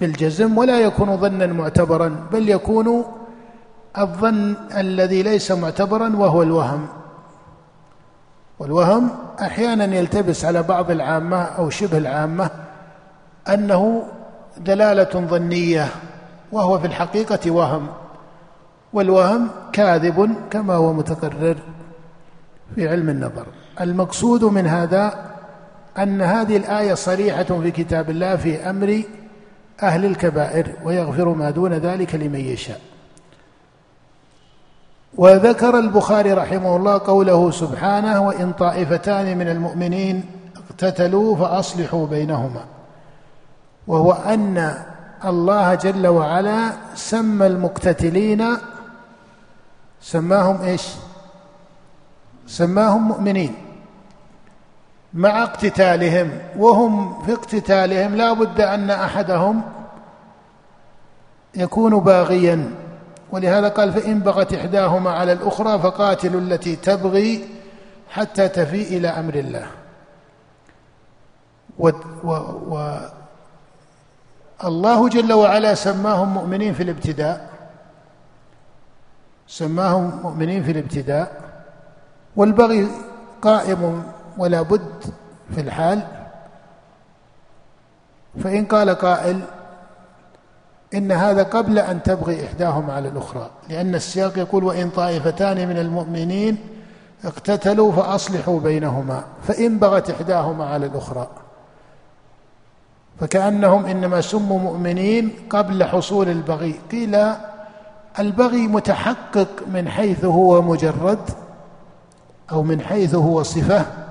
بالجزم 0.00 0.58
ولا 0.58 0.80
يكون 0.80 1.16
ظنا 1.16 1.46
معتبرا 1.46 2.26
بل 2.32 2.48
يكون 2.48 3.04
الظن 3.98 4.54
الذي 4.76 5.22
ليس 5.22 5.52
معتبرا 5.52 6.16
وهو 6.16 6.42
الوهم. 6.42 6.88
والوهم 8.58 9.10
أحيانا 9.40 9.96
يلتبس 9.96 10.44
على 10.44 10.62
بعض 10.62 10.90
العامة 10.90 11.42
أو 11.42 11.70
شبه 11.70 11.98
العامة 11.98 12.50
أنه 13.48 14.02
دلالة 14.58 15.26
ظنية 15.28 15.88
وهو 16.52 16.78
في 16.78 16.86
الحقيقة 16.86 17.50
وهم 17.50 17.86
والوهم 18.92 19.48
كاذب 19.72 20.34
كما 20.50 20.74
هو 20.74 20.92
متقرر 20.92 21.56
في 22.74 22.88
علم 22.88 23.08
النظر. 23.08 23.46
المقصود 23.80 24.44
من 24.44 24.66
هذا 24.66 25.30
أن 25.98 26.22
هذه 26.22 26.56
الآية 26.56 26.94
صريحة 26.94 27.44
في 27.44 27.70
كتاب 27.70 28.10
الله 28.10 28.36
في 28.36 28.70
أمر 28.70 29.02
أهل 29.82 30.04
الكبائر 30.04 30.72
ويغفر 30.84 31.28
ما 31.28 31.50
دون 31.50 31.72
ذلك 31.72 32.14
لمن 32.14 32.40
يشاء. 32.40 32.80
وذكر 35.16 35.78
البخاري 35.78 36.32
رحمه 36.32 36.76
الله 36.76 36.98
قوله 36.98 37.50
سبحانه 37.50 38.20
وإن 38.26 38.52
طائفتان 38.52 39.38
من 39.38 39.48
المؤمنين 39.48 40.24
اقتتلوا 40.56 41.36
فأصلحوا 41.36 42.06
بينهما. 42.06 42.64
وهو 43.86 44.12
أن 44.12 44.74
الله 45.24 45.74
جل 45.74 46.06
وعلا 46.06 46.72
سمى 46.94 47.46
المقتتلين 47.46 48.44
سماهم 50.00 50.62
إيش؟ 50.62 50.88
سماهم 52.46 53.08
مؤمنين 53.08 53.54
مع 55.14 55.42
اقتتالهم 55.42 56.30
وهم 56.56 57.22
في 57.22 57.32
اقتتالهم 57.32 58.14
لا 58.14 58.32
بد 58.32 58.60
أن 58.60 58.90
أحدهم 58.90 59.62
يكون 61.54 62.00
باغيا. 62.00 62.83
ولهذا 63.34 63.68
قال 63.68 63.92
فإن 63.92 64.20
بغت 64.20 64.54
إحداهما 64.54 65.10
على 65.10 65.32
الأخرى 65.32 65.78
فقاتلوا 65.78 66.40
التي 66.40 66.76
تبغي 66.76 67.48
حتى 68.10 68.48
تفيء 68.48 68.96
إلى 68.96 69.08
أمر 69.08 69.34
الله. 69.34 69.66
و, 71.78 71.90
و, 72.24 72.30
و 72.70 72.98
الله 74.64 75.08
جل 75.08 75.32
وعلا 75.32 75.74
سماهم 75.74 76.28
مؤمنين 76.34 76.74
في 76.74 76.82
الابتداء. 76.82 77.48
سماهم 79.46 80.20
مؤمنين 80.22 80.62
في 80.62 80.70
الابتداء. 80.70 81.42
والبغي 82.36 82.88
قائم 83.42 84.02
ولا 84.38 84.62
بد 84.62 85.04
في 85.54 85.60
الحال. 85.60 86.02
فإن 88.42 88.64
قال 88.64 88.90
قائل 88.90 89.40
إن 90.94 91.12
هذا 91.12 91.42
قبل 91.42 91.78
أن 91.78 92.02
تبغي 92.02 92.46
إحداهما 92.46 92.92
على 92.92 93.08
الأخرى. 93.08 93.50
لأن 93.68 93.94
السياق 93.94 94.38
يقول 94.38 94.64
وإن 94.64 94.90
طائفتان 94.90 95.68
من 95.68 95.78
المؤمنين 95.78 96.58
اقتتلوا 97.24 97.92
فأصلحوا 97.92 98.60
بينهما. 98.60 99.24
فإن 99.48 99.78
بغت 99.78 100.10
إحداهما 100.10 100.64
على 100.66 100.86
الأخرى. 100.86 101.28
فكأنهم 103.20 103.86
إنما 103.86 104.20
سموا 104.20 104.58
مؤمنين 104.58 105.30
قبل 105.50 105.84
حصول 105.84 106.28
البغي. 106.28 106.74
قيل 106.90 107.18
البغي 108.18 108.66
متحقق 108.66 109.48
من 109.72 109.88
حيث 109.88 110.24
هو 110.24 110.62
مجرد 110.62 111.30
أو 112.52 112.62
من 112.62 112.80
حيث 112.80 113.14
هو 113.14 113.42
صفة. 113.42 114.03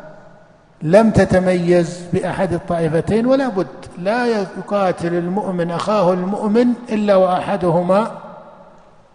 لم 0.84 1.12
تتميز 1.12 2.02
بأحد 2.14 2.54
الطائفتين 2.54 3.26
ولا 3.26 3.48
بد 3.48 3.68
لا 3.98 4.26
يقاتل 4.26 5.14
المؤمن 5.14 5.72
أخاه 5.72 6.14
المؤمن 6.14 6.68
إلا 6.90 7.16
وأحدهما 7.16 8.12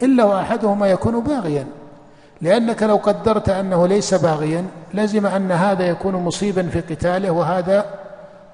إلا 0.02 0.24
وأحدهما 0.24 0.86
يكون 0.86 1.20
باغيا. 1.20 1.66
لأنك 2.40 2.82
لو 2.82 2.96
قدرت 2.96 3.48
أنه 3.48 3.86
ليس 3.86 4.14
باغيا 4.14 4.64
لزم 4.94 5.26
أن 5.26 5.52
هذا 5.52 5.84
يكون 5.86 6.14
مصيبا 6.14 6.62
في 6.62 6.80
قتاله 6.80 7.30
وهذا 7.30 7.84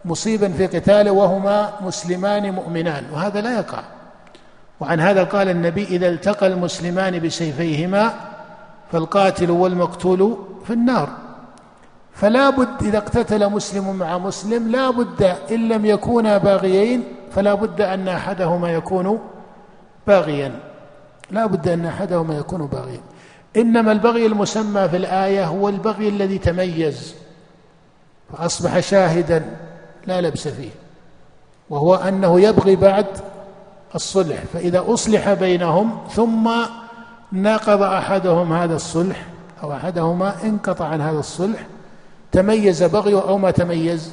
مصيبا 0.04 0.48
في 0.48 0.66
قتاله 0.66 1.10
وهما 1.10 1.70
مسلمان 1.80 2.50
مؤمنان 2.50 3.04
وهذا 3.12 3.40
لا 3.40 3.58
يقع. 3.58 3.82
وعن 4.80 5.00
هذا 5.00 5.24
قال 5.24 5.48
النبي 5.48 5.84
إذا 5.84 6.08
التقى 6.08 6.46
المسلمان 6.46 7.18
بسيفيهما 7.18 8.12
فالقاتل 8.92 9.50
والمقتول 9.50 10.36
في 10.66 10.72
النار. 10.72 11.23
فلا 12.14 12.50
بد 12.50 12.82
إذا 12.82 12.98
اقتتل 12.98 13.50
مسلم 13.50 13.96
مع 13.96 14.18
مسلم 14.18 14.68
لا 14.68 14.90
بد 14.90 15.22
إن 15.50 15.68
لم 15.68 15.86
يكونا 15.86 16.38
باغيين 16.38 17.04
فلا 17.30 17.54
بد 17.54 17.80
أن 17.80 18.08
أحدهما 18.08 18.72
يكون 18.72 19.18
باغيا. 20.06 20.60
لا 21.30 21.46
بد 21.46 21.68
أن 21.68 21.86
أحدهما 21.86 22.36
يكون 22.38 22.66
باغيا. 22.66 23.00
إنما 23.56 23.92
البغي 23.92 24.26
المسمى 24.26 24.88
في 24.88 24.96
الآية 24.96 25.44
هو 25.46 25.68
البغي 25.68 26.08
الذي 26.08 26.38
تميز 26.38 27.14
فأصبح 28.32 28.80
شاهدا 28.80 29.56
لا 30.06 30.20
لبس 30.20 30.48
فيه 30.48 30.70
وهو 31.70 31.94
أنه 31.94 32.40
يبغي 32.40 32.76
بعد 32.76 33.06
الصلح. 33.94 34.36
فإذا 34.52 34.84
أصلح 34.88 35.32
بينهم 35.32 35.98
ثم 36.10 36.50
ناقض 37.32 37.82
أحدهم 37.82 38.52
هذا 38.52 38.76
الصلح 38.76 39.26
أو 39.62 39.72
أحدهما 39.72 40.34
انقطع 40.44 40.86
عن 40.86 41.00
هذا 41.00 41.18
الصلح 41.18 41.66
تميز 42.34 42.82
بغيه 42.82 43.22
أو 43.22 43.38
ما 43.38 43.50
تميز؟ 43.50 44.10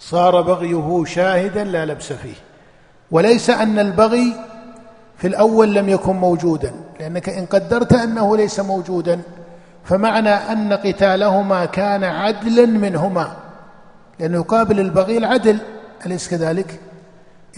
صار 0.00 0.40
بغيه 0.40 1.04
شاهدا 1.04 1.64
لا 1.64 1.86
لبس 1.86 2.12
فيه. 2.12 2.34
وليس 3.10 3.50
أن 3.50 3.78
البغي 3.78 4.34
في 5.16 5.26
الأول 5.26 5.74
لم 5.74 5.88
يكن 5.88 6.16
موجودا 6.16 6.72
لأنك 7.00 7.28
إن 7.28 7.46
قدرت 7.46 7.92
أنه 7.92 8.36
ليس 8.36 8.60
موجودا 8.60 9.20
فمعنى 9.84 10.30
أن 10.30 10.72
قتالهما 10.72 11.64
كان 11.64 12.04
عدلا 12.04 12.66
منهما 12.66 13.36
لأنه 14.18 14.38
يقابل 14.38 14.80
البغي 14.80 15.18
العدل. 15.18 15.58
أليس 16.06 16.28
كذلك؟ 16.28 16.80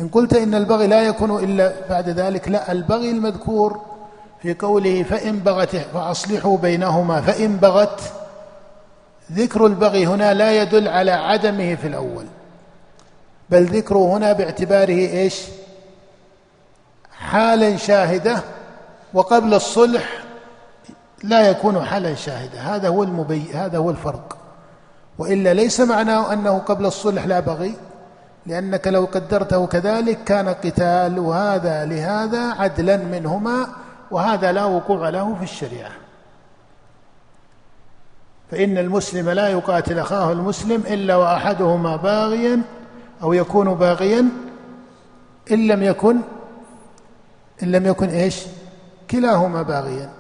إن 0.01 0.09
قلت 0.09 0.35
إن 0.35 0.55
البغي 0.55 0.87
لا 0.87 1.03
يكون 1.03 1.45
إلا 1.45 1.73
بعد 1.91 2.09
ذلك 2.09 2.49
لا 2.49 2.73
البغي 2.73 3.11
المذكور 3.11 3.81
في 4.43 4.55
قوله 4.55 5.03
فإن 5.03 5.39
بغت 5.39 5.77
فأصلحوا 5.77 6.59
بينهما 6.59 7.21
فإن 7.21 7.57
بغت 7.57 8.01
ذكر 9.33 9.67
البغي 9.67 10.07
هنا 10.07 10.35
لا 10.35 10.63
يدل 10.63 10.89
على 10.89 11.11
عدمه 11.11 11.75
في 11.75 11.87
الأول. 11.89 12.27
بل 13.51 13.65
ذكره 13.65 14.17
هنا 14.17 14.33
باعتباره 14.33 14.99
إيش؟ 14.99 15.43
حالا 17.11 17.77
شاهدة 17.77 18.43
وقبل 19.15 19.55
الصلح 19.55 20.23
لا 21.25 21.49
يكون 21.49 21.85
حالا 21.85 22.15
شاهدة. 22.15 22.61
هذا 22.61 22.89
هو 22.89 23.03
المبي 23.03 23.53
هذا 23.55 23.79
هو 23.79 23.91
الفرق. 23.91 24.37
وإلا 25.19 25.55
ليس 25.55 25.81
معناه 25.81 26.33
أنه 26.33 26.59
قبل 26.59 26.87
الصلح 26.87 27.27
لا 27.27 27.41
بغي 27.41 27.75
لأنك 28.47 28.89
لو 28.89 29.05
قدرته 29.05 29.67
كذلك 29.67 30.25
كان 30.25 30.49
قتال 30.49 31.19
وهذا 31.19 31.85
لهذا 31.85 32.53
عدلا 32.53 32.97
منهما 32.97 33.67
وهذا 34.11 34.53
لا 34.53 34.65
وقوع 34.65 35.09
له 35.09 35.35
في 35.35 35.43
الشريعة. 35.43 36.02
فإن 38.53 38.79
المسلم 38.79 39.31
لا 39.31 39.49
يقاتل 39.49 39.99
أخاه 39.99 40.33
المسلم 40.33 40.83
إلا 40.87 41.17
وأحدهما 41.17 41.97
باغيا 41.97 42.63
أو 43.23 43.33
يكون 43.33 43.75
باغيا 43.75 44.29
إن 45.51 45.67
لم 45.67 45.83
يكن 45.83 46.17
إن 47.63 47.73
لم 47.73 47.87
يكن 47.87 48.09
إيش؟ 48.09 48.43
كلاهما 49.11 49.63
باغيا. 49.63 50.11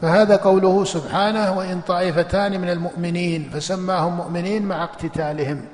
فهذا 0.00 0.36
قوله 0.36 0.84
سبحانه 0.84 1.58
وإن 1.58 1.80
طائفتان 1.80 2.60
من 2.60 2.68
المؤمنين 2.68 3.50
فسماهم 3.54 4.16
مؤمنين 4.16 4.62
مع 4.62 4.84
اقتتالهم. 4.84 5.64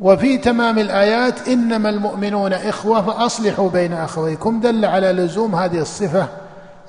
وفي 0.00 0.38
تمام 0.38 0.78
الآيات 0.78 1.48
إنما 1.48 1.88
المؤمنون 1.88 2.52
إخوة 2.52 3.02
فأصلحوا 3.02 3.70
بين 3.70 3.92
أخويكم. 3.92 4.60
دل 4.60 4.84
على 4.84 5.12
لزوم 5.12 5.54
هذه 5.54 5.80
الصفة 5.80 6.28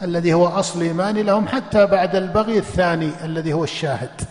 الذي 0.01 0.33
هو 0.33 0.47
أصل 0.47 0.81
إيمان 0.81 1.17
لهم 1.17 1.47
حتى 1.47 1.85
بعد 1.85 2.15
البغي 2.15 2.57
الثاني 2.57 3.12
الذي 3.23 3.53
هو 3.53 3.63
الشاهد. 3.63 4.21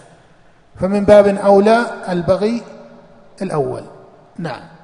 فمن 0.81 1.05
باب 1.05 1.27
أولى 1.27 2.05
البغي 2.09 2.63
الأول. 3.43 3.85
نعم. 4.39 4.79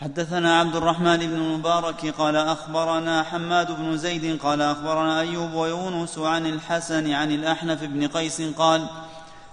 حدثنا 0.00 0.58
عبد 0.58 0.76
الرحمن 0.76 1.16
بن 1.16 1.34
المبارك 1.34 2.14
قال 2.18 2.36
أخبرنا 2.36 3.22
حماد 3.22 3.72
بن 3.72 3.96
زيد 3.96 4.40
قال 4.42 4.62
أخبرنا 4.62 5.20
أيوب 5.20 5.54
ويونس 5.54 6.18
عن 6.18 6.46
الحسن 6.46 7.12
عن 7.12 7.30
الأحنف 7.30 7.84
بن 7.84 8.06
قيس 8.06 8.42
قال 8.42 8.86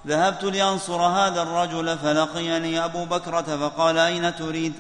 ذهبت 0.08 0.44
لأنصر 0.44 1.02
هذا 1.02 1.42
الرجل 1.42 1.98
فلقيني 1.98 2.86
أبو 2.86 3.06
بكرة 3.06 3.42
فقال 3.42 3.98
أين 3.98 4.36
تريد؟ 4.36 4.74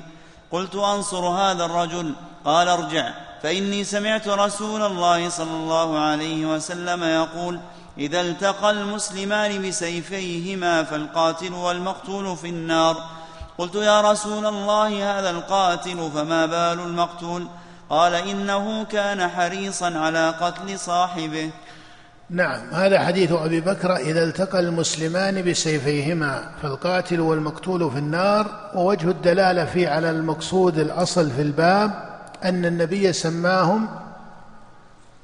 قلت 0.51 0.75
أنصر 0.75 1.25
هذا 1.25 1.65
الرجل. 1.65 2.13
قال 2.45 2.67
ارجع. 2.67 3.24
فإني 3.45 3.84
سمعت 3.84 4.27
رسول 4.27 4.81
الله 4.81 5.29
صلى 5.29 5.51
الله 5.51 5.99
عليه 5.99 6.55
وسلم 6.55 7.03
يقول 7.03 7.60
إذا 7.97 8.21
التقى 8.21 8.71
المسلمان 8.71 9.67
بسيفيهما 9.67 10.84
فالقاتل 10.84 11.53
والمقتول 11.53 12.38
في 12.38 12.49
النار. 12.49 12.97
قلت 13.58 13.75
يا 13.75 14.01
رسول 14.01 14.45
الله 14.45 15.19
هذا 15.19 15.29
القاتل 15.29 16.12
فما 16.15 16.45
بال 16.45 16.86
المقتول؟ 16.86 17.47
قال 17.89 18.13
إنه 18.13 18.84
كان 18.84 19.27
حريصا 19.27 19.97
على 19.97 20.29
قتل 20.29 20.79
صاحبه. 20.79 21.51
نعم 22.29 22.69
هذا 22.73 22.99
حديث 22.99 23.31
أبي 23.31 23.62
بكر 23.62 23.95
إذا 23.95 24.23
التقى 24.23 24.60
المسلمان 24.60 25.41
بسيفيهما 25.41 26.51
فالقاتل 26.62 27.21
والمقتول 27.21 27.91
في 27.91 27.97
النار 27.97 28.71
ووجه 28.75 29.10
الدلالة 29.10 29.65
فيه 29.65 29.89
على 29.89 30.10
المقصود 30.10 30.79
الأصل 30.79 31.31
في 31.31 31.41
الباب 31.41 32.14
أن 32.45 32.65
النبي 32.65 33.13
سماهم 33.13 33.88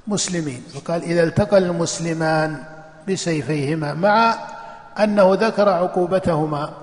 مسلمين 0.08 0.64
وقال 0.76 1.04
إذا 1.04 1.24
التقى 1.24 1.58
المسلمان 1.58 2.64
بسيفيهما 3.10 3.94
مع 3.94 4.36
أنه 5.00 5.34
ذكر 5.34 5.70
عقوبتهما 5.70 6.74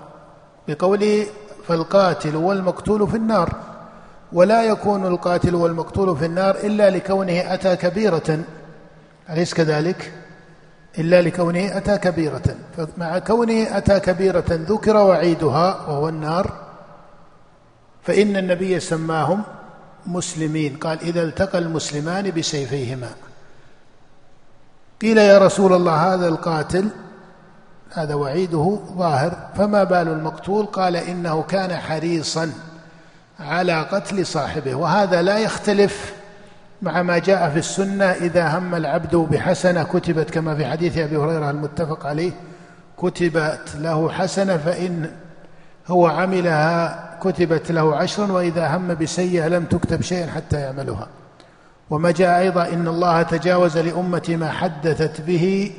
بقوله 0.69 1.27
فالقاتل 1.67 2.37
والمقتول 2.37 3.09
في 3.09 3.17
النار 3.17 3.53
ولا 4.33 4.63
يكون 4.63 5.07
القاتل 5.07 5.55
والمقتول 5.55 6.17
في 6.17 6.25
النار 6.27 6.57
إلا 6.57 6.91
لكونه 6.91 7.55
أتى 7.55 7.77
كبيرة 7.77 8.39
أليس 9.31 9.55
كذلك؟ 9.55 10.13
إلا 10.99 11.23
لكونه 11.23 11.77
أتى 11.77 11.99
كبيرة 11.99 12.43
فمع 12.77 13.19
كونه 13.19 13.77
أتى 13.77 14.01
كبيرة 14.01 14.45
ذكر 14.51 14.97
وعيدها 14.97 15.81
وهو 15.89 16.09
النار 16.09 16.53
فإن 18.03 18.37
النبي 18.37 18.81
سماهم 18.81 19.43
مسلمين. 20.13 20.77
قال 20.77 21.01
إذا 21.01 21.23
التقى 21.23 21.59
المسلمان 21.59 22.31
بسيفيهما. 22.31 23.11
قيل 25.03 25.19
يا 25.19 25.39
رسول 25.39 25.73
الله 25.73 26.15
هذا 26.15 26.29
القاتل 26.29 26.89
هذا 27.93 28.15
وعيده 28.15 28.79
ظاهر 28.97 29.49
فما 29.57 29.85
بال 29.85 30.09
المقتول؟ 30.09 30.67
قال 30.67 30.97
إنه 30.97 31.43
كان 31.43 31.77
حريصا 31.77 32.53
على 33.41 33.83
قتل 33.83 34.27
صاحبه. 34.27 34.75
وهذا 34.75 35.23
لا 35.23 35.39
يختلف 35.39 36.19
مع 36.83 37.03
ما 37.03 37.19
جاء 37.19 37.51
في 37.51 37.59
السنة 37.59 38.05
إذا 38.05 38.59
هم 38.59 38.75
العبد 38.75 39.17
بحسنة 39.17 39.83
كتبت 39.83 40.31
كما 40.31 40.55
في 40.55 40.67
حديث 40.67 40.99
أبي 40.99 41.17
هريرة 41.17 41.51
المتفق 41.51 42.07
عليه 42.07 42.33
كتبت 42.99 43.75
له 43.75 44.11
حسنة 44.11 44.57
فإن 44.57 45.11
هو 45.89 46.07
عملها 46.07 47.08
كتبت 47.21 47.73
له 47.73 47.97
عشرا 47.97 48.33
وإذا 48.33 48.77
هم 48.77 48.95
بسيئة 48.95 49.49
لم 49.49 49.65
تكتب 49.65 50.03
شيئا 50.03 50.27
حتى 50.27 50.61
يعملها. 50.61 51.09
وما 51.91 52.11
جاء 52.11 52.41
أيضا 52.41 52.69
إن 52.69 52.89
الله 52.89 53.23
تجاوز 53.23 53.79
لأمتي 53.79 54.37
ما 54.37 54.51
حدثت 54.51 55.21
به 55.21 55.73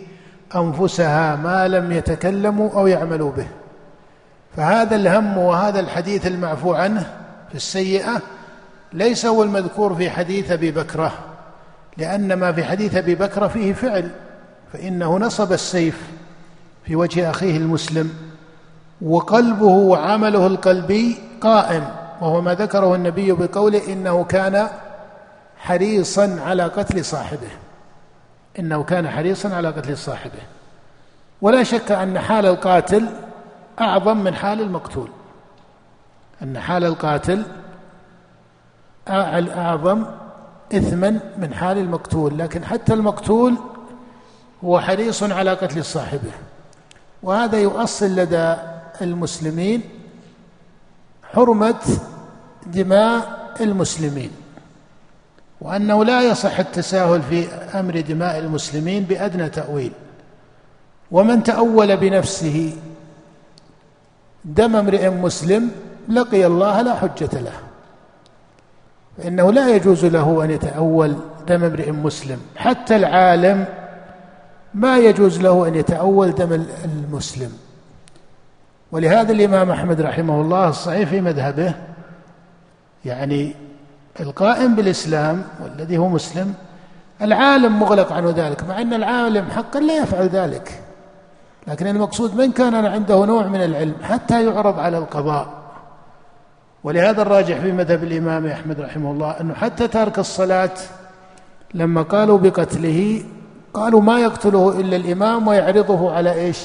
أنفسها 0.56 1.36
ما 1.36 1.67
لم 1.67 1.91
يتكلموا 1.91 2.69
أو 2.73 2.88
يعملوا 2.88 3.32
به. 3.32 3.47
فهذا 4.58 4.95
الهم 4.95 5.38
وهذا 5.38 5.80
الحديث 5.80 6.28
المعفو 6.28 6.73
عنه 6.73 7.13
في 7.49 7.56
السيئة 7.56 8.21
ليس 8.93 9.25
هو 9.25 9.43
المذكور 9.43 9.95
في 9.95 10.10
حديث 10.10 10.52
أبي 10.52 10.71
بكرة 10.71 11.12
لأن 11.97 12.34
ما 12.34 12.52
في 12.52 12.63
حديث 12.63 12.95
أبي 12.95 13.15
بكرة 13.15 13.47
فيه 13.47 13.73
فعل 13.73 14.12
فإنه 14.73 15.17
نصب 15.17 15.54
السيف 15.54 16.02
في 16.86 16.95
وجه 16.95 17.30
أخيه 17.30 17.58
المسلم 17.58 18.13
وقلبه 19.02 19.65
وعمله 19.65 20.47
القلبي 20.47 21.17
قائم 21.41 21.88
وهو 22.21 22.41
ما 22.41 22.54
ذكره 22.54 22.95
النبي 22.95 23.32
بقوله 23.32 23.93
إنه 23.93 24.23
كان 24.23 24.67
حريصا 25.58 26.39
على 26.45 26.63
قتل 26.63 27.06
صاحبه. 27.06 27.49
إنه 28.60 28.84
كان 28.84 29.10
حريصا 29.10 29.56
على 29.56 29.69
قتل 29.69 29.97
صاحبه. 29.97 30.41
ولا 31.41 31.63
شك 31.63 31.91
أن 31.91 32.19
حال 32.19 32.45
القاتل 32.45 33.06
أعظم 33.82 34.17
من 34.17 34.36
حال 34.36 34.62
المقتول. 34.62 35.10
أن 36.43 36.60
حال 36.60 36.84
القاتل 36.84 37.43
أعظم 39.10 40.06
إثما 40.73 41.19
من 41.38 41.54
حال 41.54 41.78
المقتول. 41.78 42.38
لكن 42.38 42.65
حتى 42.65 42.93
المقتول 42.93 43.56
هو 44.63 44.80
حريص 44.80 45.23
على 45.23 45.54
قتل 45.54 45.86
صاحبه. 45.86 46.32
وهذا 47.23 47.58
يؤصل 47.58 48.06
لدى 48.06 48.56
المسلمين 49.02 49.82
حرمة 51.34 51.84
دماء 52.65 53.39
المسلمين 53.62 54.32
وأنه 55.62 56.06
لا 56.06 56.22
يصح 56.22 56.60
التساهل 56.60 57.22
في 57.22 57.48
أمر 57.80 58.00
دماء 58.00 58.39
المسلمين 58.39 59.04
بأدنى 59.04 59.50
تأويل. 59.50 59.92
ومن 61.12 61.44
تأول 61.44 61.98
بنفسه 61.98 62.74
دم 64.46 64.76
امرئ 64.76 65.10
مسلم 65.10 65.72
لقي 66.10 66.46
الله 66.46 66.82
لا 66.82 66.96
حجة 66.96 67.30
له. 67.34 67.58
فإنه 69.18 69.52
لا 69.52 69.76
يجوز 69.76 70.06
له 70.06 70.44
أن 70.44 70.52
يتأول 70.52 71.15
دم 71.48 71.63
امرئ 71.63 71.92
مسلم. 71.92 72.39
حتى 72.56 72.96
العالم 72.96 73.65
ما 74.74 74.98
يجوز 74.98 75.42
له 75.42 75.68
أن 75.68 75.76
يتأول 75.76 76.36
دم 76.36 76.65
المسلم. 76.86 77.52
ولهذا 78.91 79.32
الإمام 79.32 79.71
أحمد 79.71 80.02
رحمه 80.02 80.41
الله 80.41 80.69
الصحيح 80.69 81.10
في 81.10 81.21
مذهبه 81.21 81.73
يعني 83.06 83.56
القائم 84.19 84.75
بالإسلام 84.75 85.43
والذي 85.63 85.97
هو 85.97 86.10
مسلم 86.10 86.54
العالم 87.21 87.80
مغلق 87.80 88.13
عنه 88.13 88.34
ذلك 88.38 88.63
مع 88.63 88.82
أن 88.82 88.93
العالم 88.93 89.52
حقا 89.52 89.80
لا 89.80 89.97
يفعل 89.97 90.28
ذلك. 90.28 90.82
لكن 91.67 91.88
المقصود 91.88 92.36
من 92.36 92.52
كان 92.52 92.86
عنده 92.86 93.25
نوع 93.25 93.47
من 93.47 93.63
العلم 93.63 93.95
حتى 94.04 94.45
يعرض 94.45 94.80
على 94.80 94.97
القضاء. 94.97 95.47
ولهذا 96.84 97.21
الراجح 97.21 97.58
في 97.58 97.71
مذهب 97.71 98.04
الإمام 98.04 98.47
أحمد 98.47 98.82
رحمه 98.82 99.12
الله 99.12 99.32
أنه 99.32 99.54
حتى 99.54 99.88
تارك 99.88 100.19
الصلاة 100.19 100.71
لما 101.73 102.02
قالوا 102.02 102.38
بقتله 102.38 103.23
قالوا 103.73 104.02
ما 104.02 104.19
يقتله 104.19 104.80
إلا 104.80 104.95
الإمام 104.95 105.47
ويعرضه 105.47 106.12
على 106.12 106.34
إيش؟ 106.34 106.60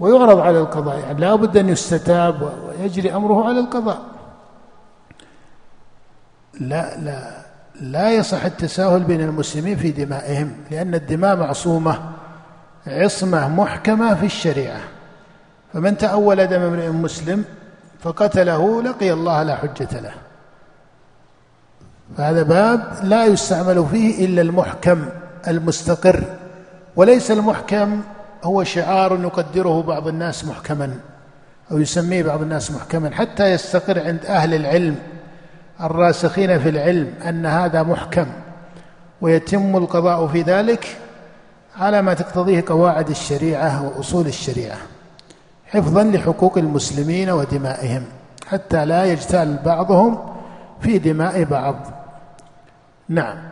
ويعرض 0.00 0.38
على 0.38 0.60
القضاء 0.60 0.98
يعني 0.98 1.20
لا 1.20 1.34
بد 1.34 1.56
أن 1.56 1.68
يستتاب 1.68 2.52
ويجري 2.68 3.14
أمره 3.14 3.44
على 3.48 3.60
القضاء. 3.60 4.00
لا 6.60 6.96
لا 6.96 7.30
لا 7.80 8.12
يصح 8.12 8.44
التساهل 8.44 9.02
بين 9.02 9.20
المسلمين 9.20 9.76
في 9.76 9.90
دمائهم 9.90 10.52
لأن 10.70 10.94
الدماء 10.94 11.36
معصومة 11.36 12.00
عصمة 12.86 13.48
محكمة 13.48 14.14
في 14.14 14.26
الشريعة. 14.26 14.80
فمن 15.72 15.98
تأول 15.98 16.46
دم 16.46 16.62
امرئ 16.62 16.88
مسلم 16.88 17.44
فقتله 18.00 18.82
لقي 18.82 19.12
الله 19.12 19.42
لا 19.42 19.56
حجة 19.56 20.00
له. 20.00 20.12
فهذا 22.16 22.42
باب 22.42 22.98
لا 23.02 23.24
يستعمل 23.24 23.86
فيه 23.90 24.26
إلا 24.26 24.42
المحكم 24.42 25.06
المستقر 25.48 26.24
وليس 26.96 27.30
المحكم 27.30 28.00
هو 28.44 28.64
شعار 28.64 29.20
يقدره 29.20 29.82
بعض 29.82 30.08
الناس 30.08 30.44
محكما 30.44 30.94
أو 31.70 31.78
يسميه 31.78 32.22
بعض 32.22 32.42
الناس 32.42 32.70
محكما 32.70 33.10
حتى 33.10 33.52
يستقر 33.52 34.06
عند 34.06 34.26
أهل 34.26 34.54
العلم 34.54 34.96
الراسخين 35.80 36.58
في 36.58 36.68
العلم 36.68 37.14
أن 37.28 37.46
هذا 37.46 37.82
محكم 37.82 38.26
ويتم 39.20 39.76
القضاء 39.76 40.26
في 40.26 40.42
ذلك 40.42 40.96
على 41.76 42.02
ما 42.02 42.14
تقتضيه 42.14 42.64
قواعد 42.66 43.10
الشريعة 43.10 43.88
وأصول 43.88 44.26
الشريعة 44.26 44.78
حفظا 45.66 46.02
لحقوق 46.04 46.58
المسلمين 46.58 47.30
ودمائهم 47.30 48.04
حتى 48.46 48.84
لا 48.84 49.04
يجتال 49.04 49.58
بعضهم 49.64 50.18
في 50.80 50.98
دماء 50.98 51.44
بعض. 51.44 51.76
نعم. 53.08 53.49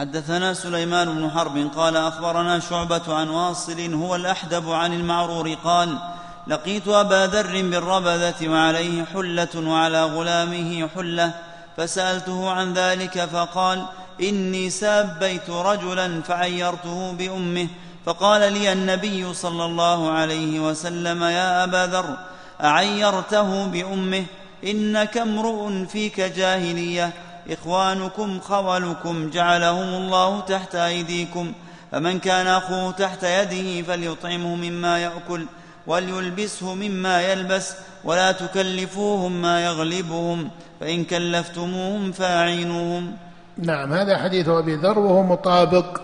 حدثنا 0.00 0.54
سليمان 0.54 1.14
بن 1.14 1.30
حرب 1.30 1.70
قال 1.76 1.96
أخبرنا 1.96 2.60
شعبة 2.60 3.02
عن 3.08 3.28
واصل 3.28 3.94
هو 3.94 4.16
الأحدب 4.16 4.70
عن 4.70 4.92
المعرور 4.92 5.54
قال 5.64 5.98
لقيت 6.46 6.88
أبا 6.88 7.26
ذر 7.26 7.62
بالربذة 7.62 8.48
وعليه 8.48 9.04
حلة 9.04 9.48
وعلى 9.56 10.04
غلامه 10.04 10.88
حلة. 10.94 11.34
فسألته 11.76 12.50
عن 12.50 12.72
ذلك 12.72 13.24
فقال 13.24 13.86
إني 14.20 14.70
سابيت 14.70 15.50
رجلا 15.50 16.22
فعيرته 16.22 17.12
بأمه. 17.12 17.68
فقال 18.06 18.52
لي 18.52 18.72
النبي 18.72 19.34
صلى 19.34 19.64
الله 19.64 20.10
عليه 20.10 20.60
وسلم 20.60 21.22
يا 21.22 21.64
أبا 21.64 21.86
ذر 21.86 22.16
أعيرته 22.64 23.66
بأمه؟ 23.66 24.24
إنك 24.64 25.18
امرؤ 25.18 25.84
فيك 25.84 26.20
جاهلية. 26.20 27.12
إخوانكم 27.50 28.40
خولكم 28.40 29.30
جعلهم 29.30 29.88
الله 30.02 30.40
تحت 30.40 30.74
أيديكم 30.74 31.52
فمن 31.92 32.18
كان 32.18 32.46
أخوه 32.46 32.90
تحت 32.90 33.22
يده 33.22 33.82
فليطعمه 33.82 34.54
مما 34.54 34.98
يأكل 34.98 35.46
وليلبسه 35.86 36.74
مما 36.74 37.22
يلبس 37.22 37.74
ولا 38.04 38.32
تكلفوهم 38.32 39.42
ما 39.42 39.64
يغلبهم 39.64 40.48
فإن 40.80 41.04
كلفتموهم 41.04 42.12
فأعينوهم. 42.12 43.16
نعم 43.58 43.92
هذا 43.92 44.18
حديث 44.18 44.48
أبي 44.48 44.74
ذر 44.74 44.98
وهو 44.98 45.22
مطابق 45.22 46.00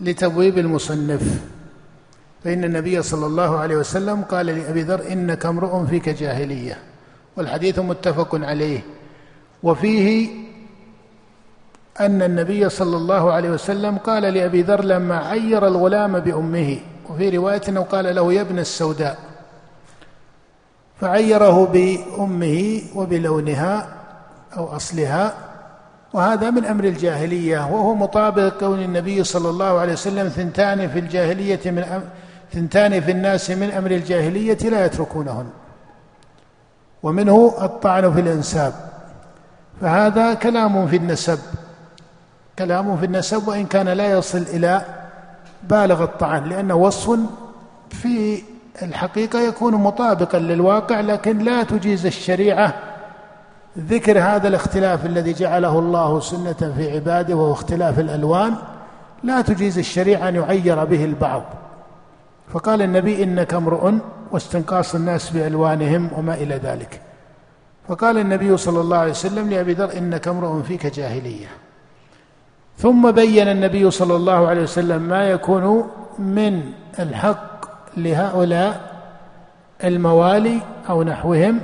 لتبويب 0.00 0.58
المصنف. 0.58 1.22
فإن 2.44 2.64
النبي 2.64 3.02
صلى 3.02 3.26
الله 3.26 3.58
عليه 3.58 3.76
وسلم 3.76 4.22
قال 4.22 4.46
لأبي 4.46 4.82
ذر 4.82 5.12
إنك 5.12 5.46
امرؤ 5.46 5.86
فيك 5.86 6.08
جاهلية 6.08 6.78
والحديث 7.36 7.78
متفق 7.78 8.34
عليه. 8.34 8.80
وفيه 9.62 10.45
أن 12.00 12.22
النبي 12.22 12.68
صلى 12.68 12.96
الله 12.96 13.32
عليه 13.32 13.50
وسلم 13.50 13.98
قال 13.98 14.22
لأبي 14.22 14.62
ذر 14.62 14.84
لما 14.84 15.16
عير 15.16 15.66
الغلام 15.66 16.20
بأمه 16.20 16.78
وفي 17.10 17.36
رواية 17.36 17.60
أنه 17.68 17.80
قال 17.80 18.14
له 18.14 18.32
يا 18.32 18.40
ابن 18.40 18.58
السوداء. 18.58 19.18
فعيره 21.00 21.66
بأمه 21.66 22.80
وبلونها 22.94 23.88
أو 24.56 24.76
أصلها 24.76 25.34
وهذا 26.12 26.50
من 26.50 26.64
أمر 26.64 26.84
الجاهلية 26.84 27.58
وهو 27.58 27.94
مطابق 27.94 28.48
كون 28.48 28.82
النبي 28.82 29.24
صلى 29.24 29.50
الله 29.50 29.80
عليه 29.80 29.92
وسلم 29.92 30.28
ثنتان 30.28 30.88
في 30.88 30.98
الجاهلية 30.98 31.60
من 31.64 31.82
أم 31.82 32.02
ثنتان 32.52 33.00
في 33.00 33.10
الناس 33.10 33.50
من 33.50 33.70
أمر 33.70 33.90
الجاهلية 33.90 34.58
لا 34.58 34.84
يتركونهن. 34.84 35.46
ومنه 37.02 37.54
الطعن 37.62 38.12
في 38.12 38.20
الإنساب. 38.20 38.72
فهذا 39.80 40.34
كلام 40.34 40.86
في 40.86 40.96
النسب. 40.96 41.38
كلام 42.58 42.96
في 42.96 43.06
النسب 43.06 43.48
وإن 43.48 43.66
كان 43.66 43.88
لا 43.88 44.10
يصل 44.10 44.38
إلى 44.38 44.82
بالغ 45.62 46.02
الطعن 46.02 46.44
لأنه 46.44 46.74
وصف 46.74 47.18
في 47.90 48.42
الحقيقة 48.82 49.40
يكون 49.40 49.74
مطابقا 49.74 50.38
للواقع 50.38 51.00
لكن 51.00 51.38
لا 51.38 51.62
تجيز 51.62 52.06
الشريعة 52.06 52.74
ذكر 53.78 54.18
هذا 54.18 54.48
الاختلاف 54.48 55.06
الذي 55.06 55.32
جعله 55.32 55.78
الله 55.78 56.20
سنة 56.20 56.72
في 56.76 56.92
عباده 56.94 57.34
وهو 57.34 57.52
اختلاف 57.52 57.98
الألوان. 57.98 58.54
لا 59.22 59.40
تجيز 59.40 59.78
الشريعة 59.78 60.28
أن 60.28 60.34
يعير 60.34 60.84
به 60.84 61.04
البعض. 61.04 61.42
فقال 62.52 62.82
النبي 62.82 63.22
إنك 63.22 63.54
امرؤ 63.54 63.92
واستنقاص 64.32 64.94
الناس 64.94 65.30
بألوانهم 65.30 66.10
وما 66.16 66.34
إلى 66.34 66.54
ذلك. 66.54 67.00
فقال 67.88 68.18
النبي 68.18 68.56
صلى 68.56 68.80
الله 68.80 68.96
عليه 68.96 69.10
وسلم 69.10 69.50
لأبي 69.50 69.72
ذر 69.72 69.98
إنك 69.98 70.28
امرؤ 70.28 70.62
فيك 70.62 70.86
جاهلية. 70.86 71.46
ثم 72.78 73.10
بين 73.10 73.48
النبي 73.48 73.90
صلى 73.90 74.16
الله 74.16 74.48
عليه 74.48 74.62
وسلم 74.62 75.02
ما 75.02 75.30
يكون 75.30 75.90
من 76.18 76.62
الحق 76.98 77.66
لهؤلاء 77.96 78.96
الموالي 79.84 80.60
أو 80.88 81.02
نحوهم 81.02 81.60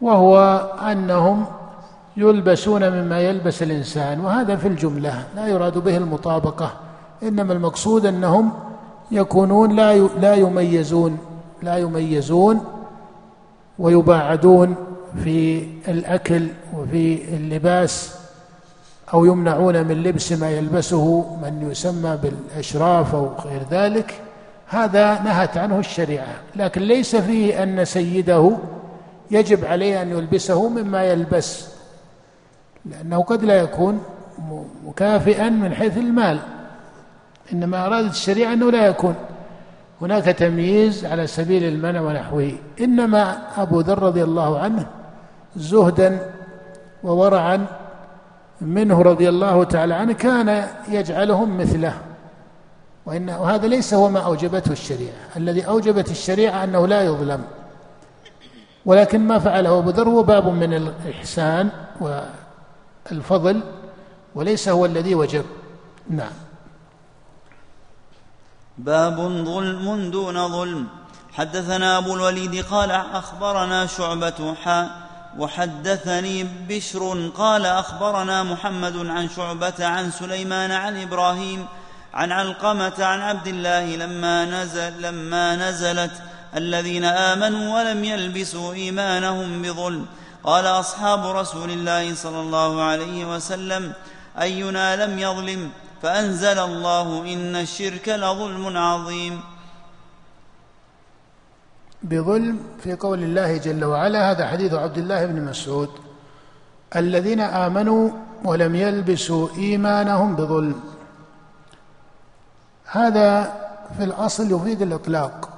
وهو 0.00 0.38
أنهم 0.92 1.44
يلبسون 2.16 2.90
مما 2.90 3.20
يلبس 3.20 3.62
الإنسان 3.62 4.20
وهذا 4.20 4.56
في 4.56 4.68
الجملة 4.68 5.24
لا 5.36 5.46
يراد 5.46 5.78
به 5.78 5.96
المطابقة 5.96 6.72
إنما 7.22 7.52
المقصود 7.52 8.06
أنهم 8.06 8.52
يكونون 9.10 9.76
لا 9.76 9.96
لا 9.98 10.34
يميزون 10.34 11.18
لا 11.62 11.76
يميزون 11.76 12.60
ويباعدون 13.78 14.74
في 15.24 15.66
الأكل 15.88 16.46
وفي 16.76 17.36
اللباس 17.36 18.21
أو 19.14 19.24
يمنعون 19.24 19.86
من 19.86 20.02
لبس 20.02 20.32
ما 20.32 20.50
يلبسه 20.50 21.36
من 21.42 21.70
يسمى 21.70 22.18
بالأشراف 22.22 23.14
أو 23.14 23.32
غير 23.44 23.62
ذلك 23.70 24.20
هذا 24.66 25.22
نهت 25.22 25.56
عنه 25.56 25.78
الشريعة. 25.78 26.34
لكن 26.56 26.82
ليس 26.82 27.16
فيه 27.16 27.62
أن 27.62 27.84
سيده 27.84 28.56
يجب 29.30 29.64
عليه 29.64 30.02
أن 30.02 30.10
يلبسه 30.10 30.68
مما 30.68 31.04
يلبس 31.04 31.66
لأنه 32.84 33.22
قد 33.22 33.44
لا 33.44 33.54
يكون 33.54 34.02
مكافئا 34.86 35.48
من 35.48 35.74
حيث 35.74 35.98
المال 35.98 36.38
إنما 37.52 37.86
أرادت 37.86 38.10
الشريعة 38.10 38.52
أنه 38.52 38.70
لا 38.70 38.86
يكون. 38.86 39.14
هناك 40.00 40.24
تمييز 40.24 41.04
على 41.04 41.26
سبيل 41.26 41.64
المنع 41.64 42.00
ونحوه. 42.00 42.52
إنما 42.80 43.38
أبو 43.56 43.80
ذر 43.80 44.02
رضي 44.02 44.22
الله 44.22 44.58
عنه 44.58 44.86
زهدا 45.56 46.30
وورعا 47.04 47.66
منه 48.62 49.02
رضي 49.02 49.28
الله 49.28 49.64
تعالى 49.64 49.94
عنه 49.94 50.12
كان 50.12 50.68
يجعلهم 50.88 51.58
مثله. 51.58 51.98
وإن 53.06 53.30
وهذا 53.30 53.66
ليس 53.66 53.94
هو 53.94 54.08
ما 54.08 54.20
أوجبته 54.20 54.72
الشريعة. 54.72 55.14
الذي 55.36 55.66
أوجبت 55.66 56.10
الشريعة 56.10 56.64
أنه 56.64 56.86
لا 56.86 57.02
يظلم. 57.02 57.44
ولكن 58.86 59.20
ما 59.20 59.38
فعله 59.38 59.78
أبو 59.78 59.90
ذر 59.90 60.08
هو 60.08 60.22
باب 60.22 60.48
من 60.48 60.74
الإحسان 60.74 61.68
والفضل 62.00 63.60
وليس 64.34 64.68
هو 64.68 64.86
الذي 64.86 65.14
وجب. 65.14 65.44
نعم. 66.10 66.32
باب 68.78 69.16
ظلم 69.44 70.10
دون 70.10 70.48
ظلم. 70.48 70.86
حدثنا 71.32 71.98
أبو 71.98 72.14
الوليد 72.14 72.64
قال 72.64 72.90
أخبرنا 72.90 73.86
شعبة 73.86 74.54
حا 74.54 75.01
وحدثني 75.38 76.44
بشر 76.68 77.30
قال 77.36 77.66
أخبرنا 77.66 78.42
محمد 78.42 79.06
عن 79.06 79.28
شعبة 79.28 79.86
عن 79.86 80.10
سليمان 80.10 80.72
عن 80.72 81.02
إبراهيم 81.02 81.66
عن 82.14 82.32
علقمة 82.32 83.04
عن 83.04 83.20
عبد 83.20 83.46
الله 83.46 83.96
لما 83.96 84.44
نزل 84.44 85.02
لما 85.02 85.56
نزلت 85.56 86.22
الذين 86.56 87.04
آمنوا 87.04 87.78
ولم 87.78 88.04
يلبسوا 88.04 88.72
إيمانهم 88.72 89.62
بظلم. 89.62 90.06
قال 90.44 90.66
أصحاب 90.66 91.26
رسول 91.26 91.70
الله 91.70 92.14
صلى 92.14 92.40
الله 92.40 92.82
عليه 92.82 93.24
وسلم 93.24 93.92
أينا 94.40 95.06
لم 95.06 95.18
يظلم؟ 95.18 95.70
فأنزل 96.02 96.58
الله 96.58 97.22
إن 97.26 97.56
الشرك 97.56 98.08
لظلم 98.08 98.76
عظيم. 98.76 99.40
بظلم 102.02 102.60
في 102.82 102.94
قول 102.94 103.22
الله 103.22 103.56
جل 103.56 103.84
وعلا 103.84 104.30
هذا 104.30 104.46
حديث 104.46 104.74
عبد 104.74 104.98
الله 104.98 105.26
بن 105.26 105.44
مسعود. 105.44 105.88
الذين 106.96 107.40
آمنوا 107.40 108.10
ولم 108.44 108.74
يلبسوا 108.74 109.48
إيمانهم 109.56 110.36
بظلم. 110.36 110.80
هذا 112.86 113.42
في 113.96 114.04
الأصل 114.04 114.52
يفيد 114.52 114.82
الإطلاق. 114.82 115.48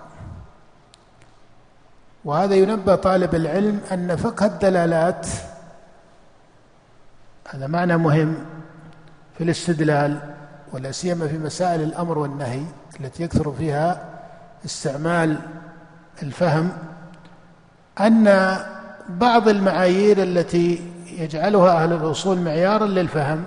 وهذا 2.24 2.54
ينبه 2.54 2.94
طالب 2.94 3.34
العلم 3.34 3.80
أن 3.92 4.16
فقه 4.16 4.46
الدلالات 4.46 5.26
هذا 7.48 7.66
معنى 7.66 7.96
مهم 7.96 8.34
في 9.38 9.44
الاستدلال 9.44 10.18
ولا 10.72 10.92
سيما 10.92 11.28
في 11.28 11.38
مسائل 11.38 11.82
الأمر 11.82 12.18
والنهي 12.18 12.62
التي 13.00 13.22
يكثر 13.22 13.52
فيها 13.52 14.04
استعمال 14.64 15.38
الفهم 16.22 16.72
أن 18.00 18.56
بعض 19.08 19.48
المعايير 19.48 20.22
التي 20.22 20.90
يجعلها 21.06 21.82
أهل 21.82 21.92
الأصول 21.92 22.38
معيارا 22.38 22.86
للفهم 22.86 23.44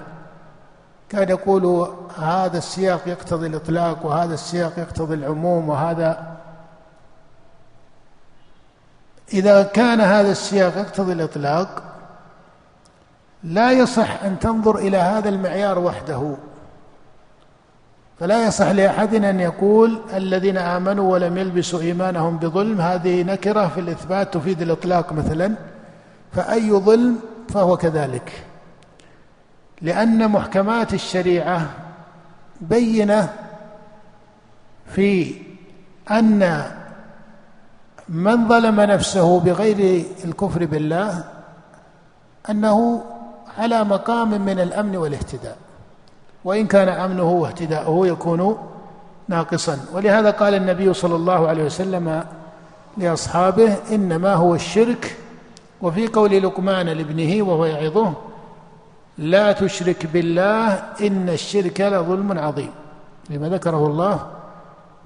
كان 1.10 1.30
يقول 1.30 1.90
هذا 2.18 2.58
السياق 2.58 3.02
يقتضي 3.08 3.48
الإطلاق 3.48 4.06
وهذا 4.06 4.34
السياق 4.34 4.80
يقتضي 4.80 5.16
العموم 5.16 5.70
وهذا 5.70 6.38
إذا 9.34 9.64
كان 9.64 10.02
هذا 10.02 10.32
السياق 10.32 10.78
يقتضي 10.78 11.14
الإطلاق 11.14 11.84
لا 13.44 13.72
يصح 13.72 14.24
أن 14.24 14.40
تنظر 14.40 14.78
إلى 14.78 14.98
هذا 14.98 15.30
المعيار 15.30 15.80
وحده. 15.80 16.38
فلا 18.20 18.48
يصح 18.48 18.68
لأحد 18.70 19.16
أن 19.16 19.40
يقول 19.40 20.02
الذين 20.14 20.58
آمنوا 20.58 21.14
ولم 21.14 21.38
يلبسوا 21.38 21.82
إيمانهم 21.82 22.38
بظلم 22.38 22.82
هذه 22.82 23.24
نكرة 23.24 23.68
في 23.68 23.80
الإثبات 23.80 24.34
تفيد 24.34 24.62
الإطلاق 24.62 25.14
مثلا. 25.14 25.56
فأي 26.32 26.72
ظلم 26.72 27.20
فهو 27.50 27.78
كذلك. 27.78 28.46
لأن 29.82 30.32
محكمات 30.32 30.94
الشريعة 30.94 31.70
بينة 32.62 33.34
في 34.86 35.36
أن 36.12 36.64
من 38.10 38.48
ظلم 38.48 38.82
نفسه 38.82 39.40
بغير 39.40 40.06
الكفر 40.26 40.66
بالله 40.66 41.24
أنه 42.50 43.04
على 43.58 43.84
مقام 43.84 44.42
من 44.42 44.60
الأمن 44.60 44.96
والاهتداء. 44.96 45.58
وإن 46.44 46.68
كان 46.68 46.90
أمنه 46.90 47.32
واهتداؤه 47.32 48.08
يكون 48.08 48.58
ناقصا. 49.28 49.80
ولهذا 49.94 50.32
قال 50.32 50.54
النبي 50.54 50.94
صلى 50.94 51.16
الله 51.16 51.48
عليه 51.48 51.64
وسلم 51.64 52.24
لأصحابه 52.98 53.76
إنما 53.92 54.34
هو 54.34 54.56
الشرك 54.56 55.18
وفي 55.82 56.08
قول 56.08 56.44
لقمان 56.44 56.86
لابنه 56.86 57.44
وهو 57.44 57.66
يعظه 57.66 58.14
لا 59.18 59.52
تشرك 59.52 60.06
بالله 60.06 60.74
إن 61.02 61.30
الشرك 61.30 61.82
لظلم 61.82 62.40
عظيم 62.40 62.72
لما 63.30 63.50
ذكره 63.50 63.88
الله 63.88 64.26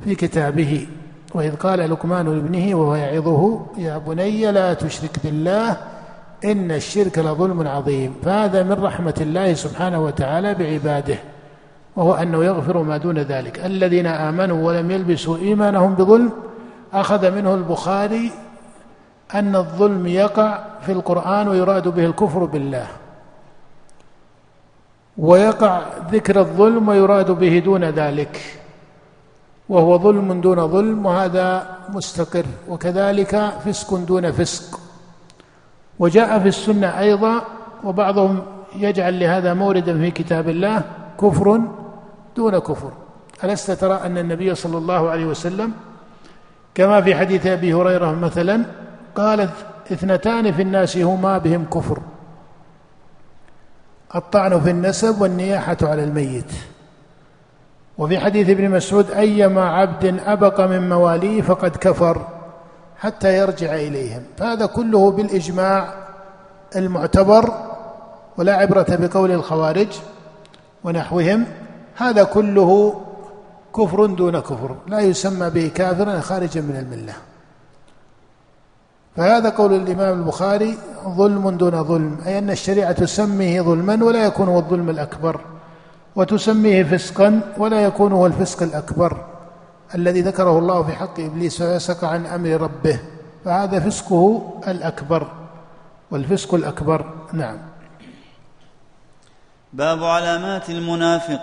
في 0.04 0.15
كتابه. 0.15 0.88
وإذ 1.36 1.56
قال 1.56 1.91
لقمان 1.91 2.26
لابنه 2.26 2.76
وهو 2.76 2.96
يعظه 2.96 3.62
يا 3.78 3.98
بني 3.98 4.52
لا 4.52 4.74
تشرك 4.74 5.20
بالله 5.24 5.78
إن 6.45 6.71
الشرك 6.71 7.19
لظلم 7.19 7.67
عظيم. 7.67 8.15
فهذا 8.23 8.63
من 8.63 8.77
رحمة 8.84 9.13
الله 9.21 9.54
سبحانه 9.54 9.99
وتعالى 9.99 10.54
بعباده 10.54 11.17
وهو 11.95 12.13
أنه 12.13 12.43
يغفر 12.43 12.77
ما 12.84 12.97
دون 12.97 13.19
ذلك. 13.19 13.65
الذين 13.65 14.08
آمنوا 14.08 14.67
ولم 14.67 14.91
يلبسوا 14.91 15.38
إيمانهم 15.38 15.95
بظلم 15.95 16.30
أخذ 16.93 17.32
منه 17.32 17.54
البخاري 17.54 18.32
أن 19.36 19.56
الظلم 19.56 20.08
يقع 20.08 20.60
في 20.82 20.91
القرآن 20.91 21.47
ويراد 21.47 21.88
به 21.88 22.06
الكفر 22.06 22.45
بالله 22.45 22.88
ويقع 25.17 25.82
ذكر 26.12 26.39
الظلم 26.39 26.89
ويراد 26.89 27.32
به 27.32 27.60
دون 27.60 27.84
ذلك 27.84 28.41
وهو 29.69 29.99
ظلم 29.99 30.41
دون 30.41 30.67
ظلم 30.67 31.06
وهذا 31.06 31.77
مستقر. 31.89 32.45
وكذلك 32.69 33.54
فسق 33.65 33.95
دون 33.95 34.32
فسق. 34.32 34.81
وجاء 36.01 36.39
في 36.39 36.47
السنة 36.47 36.99
أيضا 36.99 37.41
وبعضهم 37.83 38.41
يجعل 38.75 39.19
لهذا 39.19 39.53
موردا 39.53 39.97
في 39.97 40.11
كتاب 40.11 40.49
الله 40.49 40.81
كفر 41.21 41.61
دون 42.35 42.59
كفر. 42.59 42.91
ألست 43.43 43.71
ترى 43.71 43.99
أن 44.05 44.17
النبي 44.17 44.55
صلى 44.55 44.77
الله 44.77 45.09
عليه 45.09 45.25
وسلم 45.25 45.71
كما 46.75 47.01
في 47.01 47.15
حديث 47.15 47.47
أبي 47.47 47.73
هريرة 47.73 48.11
مثلا 48.11 48.65
قال 49.15 49.49
اثنتان 49.91 50.51
في 50.51 50.61
الناس 50.61 50.97
هما 50.97 51.37
بهم 51.37 51.65
كفر. 51.65 51.99
الطعن 54.15 54.61
في 54.61 54.69
النسب 54.69 55.21
والنياحة 55.21 55.77
على 55.81 56.03
الميت. 56.03 56.51
وفي 57.97 58.19
حديث 58.19 58.49
ابن 58.49 58.69
مسعود 58.69 59.11
أيما 59.11 59.69
عبد 59.69 60.19
أبق 60.25 60.61
من 60.61 60.89
مواليه 60.89 61.41
فقد 61.41 61.75
كفر. 61.75 62.40
حتى 63.01 63.37
يرجع 63.37 63.75
إليهم. 63.75 64.23
فهذا 64.37 64.65
كله 64.65 65.11
بالإجماع 65.11 65.93
المعتبر 66.75 67.53
ولا 68.37 68.53
عبرة 68.55 68.85
بقول 68.89 69.31
الخوارج 69.31 69.87
ونحوهم. 70.83 71.45
هذا 71.95 72.23
كله 72.23 73.01
كفر 73.75 74.05
دون 74.05 74.39
كفر 74.39 74.75
لا 74.87 74.99
يسمى 74.99 75.49
به 75.49 75.71
كافرا 75.75 76.19
خارجا 76.19 76.61
من 76.61 76.75
الملة. 76.75 77.13
فهذا 79.15 79.49
قول 79.49 79.73
الإمام 79.73 80.19
البخاري 80.19 80.77
ظلم 81.07 81.49
دون 81.49 81.83
ظلم 81.83 82.17
أي 82.25 82.37
أن 82.37 82.49
الشريعة 82.49 82.91
تسميه 82.91 83.61
ظلما 83.61 84.03
ولا 84.03 84.25
يكون 84.25 84.47
هو 84.47 84.59
الظلم 84.59 84.89
الأكبر 84.89 85.41
وتسميه 86.15 86.83
فسقا 86.83 87.41
ولا 87.57 87.81
يكون 87.81 88.11
هو 88.11 88.25
الفسق 88.25 88.63
الأكبر. 88.63 89.31
الذي 89.95 90.21
ذكره 90.21 90.60
الله 90.60 90.84
في 90.84 90.91
حق 90.91 91.19
إبليس 91.19 91.62
ويسق 91.62 92.04
عن 92.04 92.25
أمر 92.25 92.49
ربه 92.49 92.99
فهذا 93.45 93.80
فسقه 93.80 94.54
الأكبر 94.67 95.27
والفسق 96.12 96.54
الأكبر 96.54 97.06
نعم. 97.34 97.58
باب 99.73 100.04
علامات 100.04 100.69
المنافق. 100.69 101.41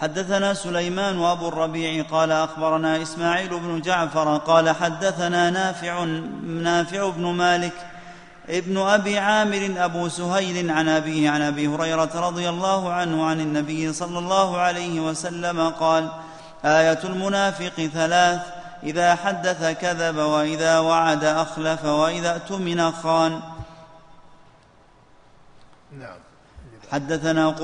حدثنا 0.00 0.54
سليمان 0.54 1.18
وأبو 1.18 1.48
الربيع 1.48 2.04
قال 2.10 2.32
أخبرنا 2.32 3.02
إسماعيل 3.02 3.60
بن 3.60 3.80
جعفر 3.80 4.36
قال 4.36 4.70
حدثنا 4.70 5.50
نافع 5.50 6.04
نافع 6.44 7.10
بن 7.10 7.24
مالك 7.24 7.72
ابن 8.48 8.78
أبي 8.78 9.18
عامر 9.18 9.74
أبو 9.76 10.08
سهيل 10.08 10.70
عن 10.70 10.88
أبيه 10.88 11.30
عن 11.30 11.42
أبي 11.42 11.68
هريرة 11.68 12.10
رضي 12.14 12.48
الله 12.48 12.92
عنه 12.92 13.24
عن 13.24 13.40
النبي 13.40 13.92
صلى 13.92 14.18
الله 14.18 14.56
عليه 14.56 15.00
وسلم 15.00 15.68
قال 15.68 16.08
آية 16.64 16.98
المنافق 17.04 17.90
ثلاث 17.94 18.40
إذا 18.82 19.14
حدث 19.14 19.78
كذب 19.80 20.16
وإذا 20.16 20.78
وعد 20.78 21.24
أخلف 21.24 21.84
وإذا 21.84 22.32
اؤتمن 22.32 22.92
خان. 22.92 23.40
نعم. 25.98 26.18
حدثنا 26.92 27.54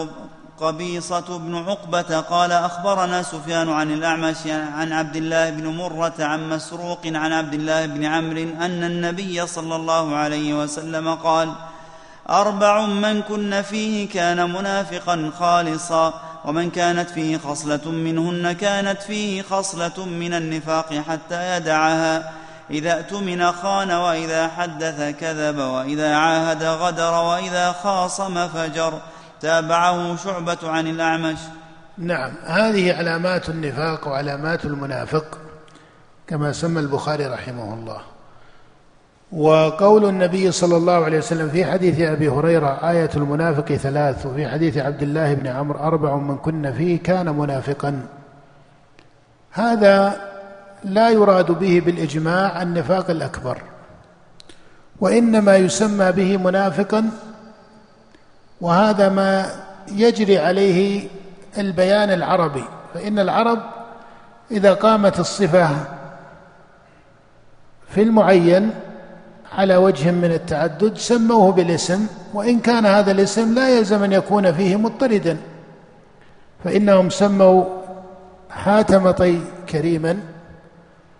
قبيصة 0.61 1.39
بن 1.39 1.69
عقبة 1.69 2.21
قال 2.21 2.53
أخبرنا 2.53 3.23
سفيان 3.23 3.71
عن 3.71 3.91
الأعمش 3.91 4.47
عن 4.47 4.93
عبد 4.93 5.17
الله 5.17 5.51
بن 5.51 5.67
مرة 5.67 6.15
عن 6.19 6.49
مسروق 6.49 7.01
عن 7.07 7.33
عبد 7.33 7.55
الله 7.55 7.87
بن 7.87 8.05
عمرو 8.05 8.41
أن 8.41 8.85
النبي 8.85 9.47
صلى 9.47 9.77
الله 9.77 10.17
عليه 10.17 10.55
وسلم 10.55 11.15
قال 11.15 11.53
أربع 12.31 12.87
من 12.87 13.23
كن 13.23 13.63
فيه 13.63 14.09
كان 14.09 14.53
منافقا 14.53 15.31
خالصا. 15.39 16.34
ومن 16.45 16.71
كانت 16.71 17.11
فيه 17.11 17.39
خصلة 17.39 17.91
منهن 17.91 18.53
كانت 18.53 19.03
فيه 19.03 19.43
خصلة 19.43 20.07
من 20.07 20.35
النفاق 20.35 20.95
حتى 20.95 21.57
يدعها. 21.57 22.33
إذا 22.71 22.93
اؤتمن 22.97 23.53
خان 23.53 23.91
وإذا 23.91 24.49
حدث 24.49 25.17
كذب 25.21 25.59
وإذا 25.59 26.17
عاهد 26.17 26.63
غدر 26.63 27.13
وإذا 27.13 27.73
خاصم 27.73 28.49
فجر. 28.49 29.01
تابعه 29.41 30.17
شعبة 30.17 30.59
عن 30.63 30.87
الأعمش. 30.87 31.39
نعم 31.99 32.33
هذه 32.45 32.99
علامات 32.99 33.49
النفاق 33.49 34.09
وعلامات 34.09 34.65
المنافق 34.65 35.39
كما 36.27 36.53
سمى 36.53 36.81
البخاري 36.81 37.27
رحمه 37.27 37.75
الله. 37.75 38.14
وقول 39.37 40.09
النبي 40.09 40.53
صلى 40.53 40.77
الله 40.77 41.05
عليه 41.05 41.19
وسلم 41.19 41.49
في 41.49 41.65
حديث 41.65 42.01
أبي 42.01 42.29
هريرة 42.29 42.91
آية 42.91 43.11
المنافق 43.17 43.73
ثلاث 43.75 44.27
وفي 44.27 44.49
حديث 44.49 44.79
عبد 44.79 45.03
الله 45.03 45.35
بن 45.35 45.47
عمرو 45.47 45.79
أربع 45.79 46.17
من 46.17 46.37
كن 46.37 46.73
فيه 46.73 47.03
كان 47.03 47.29
منافقا. 47.29 48.07
هذا 49.53 50.21
لا 50.85 51.11
يراد 51.11 51.51
به 51.53 51.83
بالإجماع 51.87 52.63
النفاق 52.63 53.11
الأكبر 53.11 53.59
وإنما 55.01 55.57
يسمى 55.57 56.13
به 56.13 56.37
منافقا 56.37 57.11
وهذا 58.61 59.09
ما 59.09 59.47
يجري 59.93 60.39
عليه 60.39 61.09
البيان 61.59 62.11
العربي. 62.11 62.65
فإن 62.95 63.19
العرب 63.19 63.59
إذا 64.51 64.75
قامت 64.75 65.21
الصفة 65.21 65.71
في 67.89 68.03
المعين 68.03 68.71
على 69.59 69.77
وجه 69.77 70.11
من 70.11 70.33
التعدد 70.33 70.99
سموه 70.99 71.53
بالاسم 71.53 72.07
وإن 72.35 72.61
كان 72.61 72.87
هذا 72.87 73.11
الاسم 73.11 73.55
لا 73.55 73.79
يلزم 73.79 74.03
أن 74.03 74.13
يكون 74.13 74.53
فيه 74.53 74.77
مضطردا. 74.77 75.37
فإنهم 76.65 77.11
سموا 77.11 77.65
حاتمطي 78.51 79.41
كريما 79.69 80.19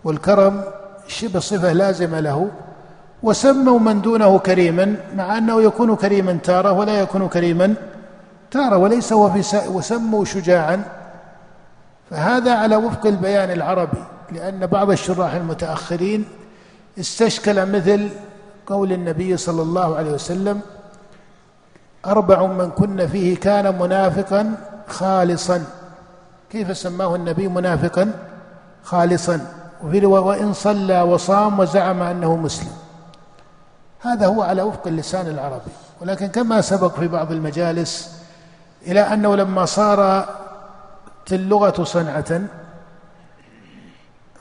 والكرم 0.05 0.65
شبه 1.09 1.41
صفة 1.41 1.73
لازمة 1.73 2.21
له 2.21 2.49
وسموا 3.23 3.79
من 3.79 4.01
دونه 4.03 4.39
كريما 4.39 4.97
مع 5.17 5.39
أنه 5.39 5.63
يكون 5.63 5.97
كريما 5.97 6.39
تارة 6.45 6.73
ولا 6.73 7.01
يكون 7.01 7.29
كريما 7.29 7.75
تارة 8.51 8.77
وليس 8.77 9.13
هو 9.13 9.31
في 9.31 9.69
وسموا 9.69 10.25
شجاعا. 10.25 10.85
فهذا 12.11 12.55
على 12.55 12.77
وفق 12.77 13.07
البيان 13.07 13.51
العربي 13.51 14.03
لأن 14.33 14.67
بعض 14.67 14.91
الشراح 14.91 15.35
المتأخرين 15.35 16.25
استشكل 17.01 17.67
مثل 17.67 18.09
قول 18.67 18.93
النبي 18.93 19.37
صلى 19.37 19.63
الله 19.63 19.97
عليه 19.97 20.13
وسلم 20.13 20.61
أربع 22.07 22.47
من 22.47 22.71
كن 22.71 23.07
فيه 23.07 23.37
كان 23.37 23.79
منافقا 23.79 24.55
خالصا. 24.89 25.65
كيف 26.51 26.77
سماه 26.77 27.15
النبي 27.15 27.49
منافقا؟ 27.49 28.11
خالصا. 28.85 29.47
وفي 29.85 30.07
وإن 30.07 30.53
صلى 30.53 31.03
وصام 31.03 31.59
وزعم 31.59 32.03
أنه 32.03 32.37
مسلم. 32.37 32.73
هذا 34.01 34.27
هو 34.27 34.43
على 34.43 34.63
وفق 34.63 34.87
اللسان 34.87 35.27
العربي. 35.27 35.73
ولكن 36.01 36.27
كما 36.27 36.61
سبق 36.61 36.95
في 36.95 37.09
بعض 37.09 37.33
المجالس 37.33 38.15
إلى 38.87 39.01
أنه 39.01 39.37
لما 39.37 39.65
صارت 39.65 40.29
اللغة 41.33 41.85
صنعة 41.85 42.41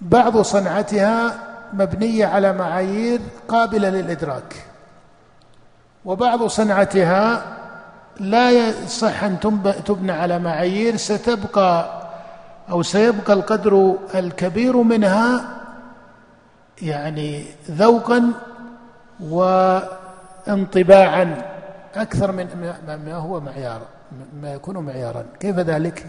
بعض 0.02 0.42
صنعتها 0.42 1.34
مبنية 1.74 2.26
على 2.26 2.54
معايير 2.54 3.20
قابلة 3.48 3.90
للإدراك 3.90 4.56
وبعض 6.06 6.48
صنعتها 6.48 7.44
لا 8.20 8.52
يصح 8.52 9.24
أن 9.24 9.40
تبنى 9.86 10.12
على 10.12 10.40
معايير 10.40 10.96
ستبقى 10.98 12.04
أو 12.70 12.84
سيبقى 12.84 13.34
القدر 13.34 13.96
الكبير 14.16 14.78
منها 14.78 15.46
يعني 16.82 17.46
ذوقا 17.72 18.32
وانطباعا 20.48 21.42
أكثر 21.96 22.32
من 22.32 22.48
ما 23.06 23.16
هو 23.16 23.40
معيار 23.40 23.82
ما 24.42 24.54
يكون 24.54 24.78
معيارا 24.78 25.26
كيف 25.40 25.60
ذلك؟ 25.60 26.06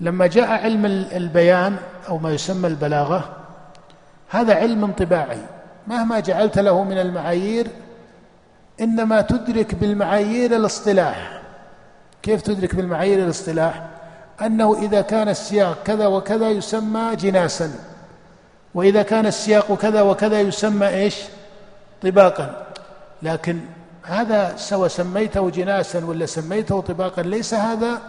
لما 0.00 0.26
جاء 0.26 0.50
علم 0.50 0.86
البيان 1.12 1.76
أو 2.08 2.18
ما 2.18 2.30
يسمى 2.30 2.68
البلاغة 2.68 3.28
هذا 4.34 4.54
علم 4.54 4.84
انطباعي. 4.84 5.42
مهما 5.86 6.20
جعلت 6.20 6.58
له 6.58 6.84
من 6.84 6.98
المعايير 6.98 7.66
إنما 8.80 9.20
تدرك 9.20 9.74
بالمعايير 9.74 10.56
الاصطلاح. 10.56 11.42
كيف 12.22 12.42
تدرك 12.42 12.74
بالمعايير 12.74 13.24
الاصطلاح؟ 13.24 13.86
أنه 14.42 14.78
إذا 14.78 15.00
كان 15.00 15.28
السياق 15.28 15.82
كذا 15.84 16.06
وكذا 16.06 16.50
يسمى 16.50 17.16
جناسا. 17.16 17.70
وإذا 18.74 19.02
كان 19.02 19.26
السياق 19.26 19.74
كذا 19.74 20.02
وكذا 20.02 20.40
يسمى 20.40 20.88
إيش؟ 20.88 21.16
طباقا. 22.02 22.66
لكن 23.22 23.60
هذا 24.02 24.56
سواء 24.56 24.88
سميته 24.88 25.50
جناسا 25.50 26.04
ولا 26.04 26.26
سميته 26.26 26.80
طباقا 26.80 27.22
ليس 27.22 27.54
هذا 27.54 28.00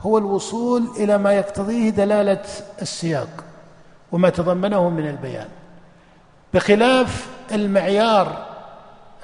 هو 0.00 0.18
الوصول 0.18 0.88
إلى 0.96 1.18
ما 1.18 1.32
يقتضيه 1.32 1.90
دلالة 1.90 2.42
السياق 2.82 3.44
وما 4.12 4.30
تضمنه 4.30 4.88
من 4.88 5.08
البيان. 5.08 5.48
بخلاف 6.54 7.28
المعيار 7.52 8.46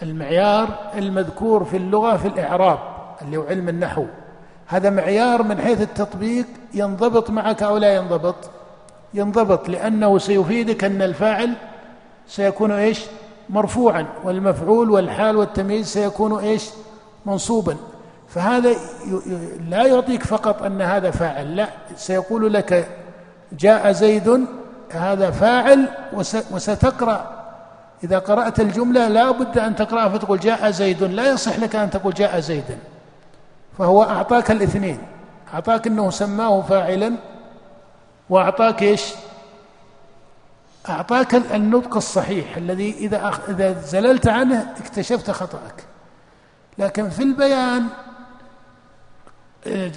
المعيار 0.02 0.68
المذكور 0.94 1.64
في 1.64 1.76
اللغة 1.76 2.16
في 2.16 2.28
الإعراب 2.28 2.78
اللي 3.22 3.36
هو 3.36 3.42
علم 3.42 3.68
النحو. 3.68 4.04
هذا 4.66 4.90
معيار 4.90 5.42
من 5.42 5.60
حيث 5.60 5.80
التطبيق 5.80 6.46
ينضبط 6.74 7.30
معك 7.30 7.62
أو 7.62 7.76
لا 7.76 7.94
ينضبط؟ 7.94 8.50
ينضبط 9.14 9.68
لأنه 9.68 10.18
سيفيدك 10.18 10.84
أن 10.84 11.02
الفاعل 11.02 11.54
سيكون 12.28 12.70
إيش؟ 12.70 13.00
مرفوعا 13.48 14.06
والمفعول 14.24 14.90
والحال 14.90 15.36
والتمييز 15.36 15.86
سيكون 15.86 16.38
إيش؟ 16.38 16.70
منصوبا. 17.26 17.76
فهذا 18.28 18.74
لا 19.68 19.86
يعطيك 19.86 20.22
فقط 20.22 20.62
أن 20.62 20.82
هذا 20.82 21.10
فاعل 21.10 21.56
لا 21.56 21.68
سيقول 21.96 22.54
لك 22.54 22.88
جاء 23.52 23.92
زيد 23.92 24.46
هذا 24.90 25.30
فاعل 25.30 25.88
وستقرأ. 26.50 27.36
إذا 28.04 28.18
قرأت 28.18 28.60
الجملة 28.60 29.08
لا 29.08 29.30
بد 29.30 29.58
أن 29.58 29.76
تقرأها 29.76 30.08
فتقول 30.08 30.40
جاء 30.40 30.70
زيد 30.70 31.02
لا 31.02 31.28
يصح 31.28 31.58
لك 31.58 31.76
أن 31.76 31.90
تقول 31.90 32.14
جاء 32.14 32.40
زيدا 32.40 32.78
فهو 33.78 34.02
أعطاك 34.02 34.50
الاثنين. 34.50 34.98
أعطاك 35.54 35.86
أنه 35.86 36.10
سماه 36.10 36.60
فاعلا 36.62 37.12
وأعطاك 38.30 38.82
إيش؟ 38.82 39.14
أعطاك 40.88 41.34
النطق 41.34 41.96
الصحيح 41.96 42.56
الذي 42.56 42.90
إذا 42.98 43.32
إذا 43.48 43.80
زللت 43.80 44.28
عنه 44.28 44.72
اكتشفت 44.80 45.30
خطأك. 45.30 45.84
لكن 46.78 47.10
في 47.10 47.22
البيان 47.22 47.86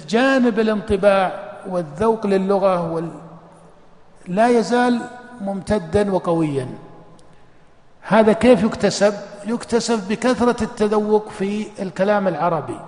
جانب 0.08 0.60
الانطباع 0.60 1.50
والذوق 1.68 2.26
للغة 2.26 2.92
وال 2.92 3.10
لا 4.30 4.48
يزال 4.48 5.00
ممتدا 5.40 6.12
وقويا. 6.12 6.68
هذا 8.02 8.32
كيف 8.32 8.62
يكتسب؟ 8.62 9.14
يكتسب 9.46 10.08
بكثرة 10.08 10.64
التذوق 10.64 11.28
في 11.28 11.66
الكلام 11.82 12.28
العربي. 12.28 12.80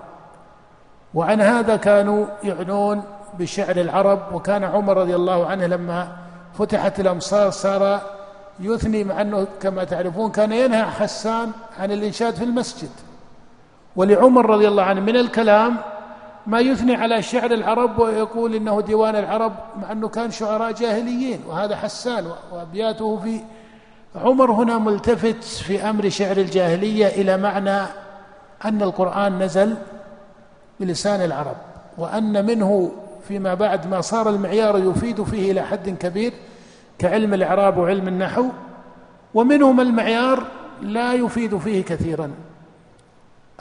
وعن 1.13 1.41
هذا 1.41 1.75
كانوا 1.75 2.25
يعنون 2.43 3.03
بشعر 3.39 3.75
العرب 3.75 4.19
وكان 4.33 4.63
عمر 4.63 4.97
رضي 4.97 5.15
الله 5.15 5.47
عنه 5.47 5.65
لما 5.65 6.07
فتحت 6.57 6.99
الأمصار 6.99 7.49
صار 7.49 8.01
يثني 8.59 9.03
مع 9.03 9.21
أنه 9.21 9.47
كما 9.61 9.83
تعرفون 9.83 10.31
كان 10.31 10.51
ينهى 10.51 10.83
حسان 10.83 11.51
عن 11.79 11.91
الإنشاد 11.91 12.33
في 12.33 12.43
المسجد. 12.43 12.89
ولعمر 13.95 14.45
رضي 14.45 14.67
الله 14.67 14.83
عنه 14.83 15.01
من 15.01 15.15
الكلام 15.15 15.77
ما 16.47 16.59
يثني 16.59 16.95
على 16.95 17.21
شعر 17.21 17.51
العرب 17.51 17.99
ويقول 17.99 18.55
إنه 18.55 18.81
ديوان 18.81 19.15
العرب 19.15 19.53
مع 19.81 19.91
أنه 19.91 20.07
كان 20.07 20.31
شعراء 20.31 20.71
جاهليين 20.71 21.39
وهذا 21.47 21.75
حسان 21.75 22.25
وأبياته 22.51 23.19
في 23.19 23.39
عمر 24.15 24.51
هنا 24.51 24.77
ملتفت 24.77 25.43
في 25.43 25.89
أمر 25.89 26.09
شعر 26.09 26.37
الجاهلية 26.37 27.07
إلى 27.07 27.37
معنى 27.37 27.81
أن 28.65 28.81
القرآن 28.81 29.39
نزل 29.39 29.75
بلسان 30.79 31.21
العرب 31.21 31.55
وأن 31.97 32.45
منه 32.45 32.91
فيما 33.27 33.53
بعد 33.53 33.87
ما 33.87 34.01
صار 34.01 34.29
المعيار 34.29 34.77
يفيد 34.77 35.23
فيه 35.23 35.51
إلى 35.51 35.61
حد 35.61 35.89
كبير 35.89 36.33
كعلم 36.99 37.33
الإعراب 37.33 37.77
وعلم 37.77 38.07
النحو 38.07 38.45
ومنه 39.33 39.71
ما 39.71 39.83
المعيار 39.83 40.43
لا 40.81 41.13
يفيد 41.13 41.57
فيه 41.57 41.83
كثيرا 41.83 42.31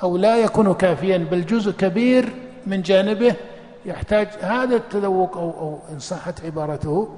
أو 0.02 0.16
لا 0.16 0.36
يكون 0.36 0.74
كافيا 0.74 1.18
بل 1.30 1.46
جزء 1.46 1.72
كبير 1.72 2.32
من 2.66 2.82
جانبه 2.82 3.34
يحتاج 3.86 4.28
هذا 4.40 4.76
التذوق 4.76 5.36
أو 5.36 5.50
أو 5.50 5.78
إن 5.92 5.98
صحت 5.98 6.44
عبارته 6.44 7.08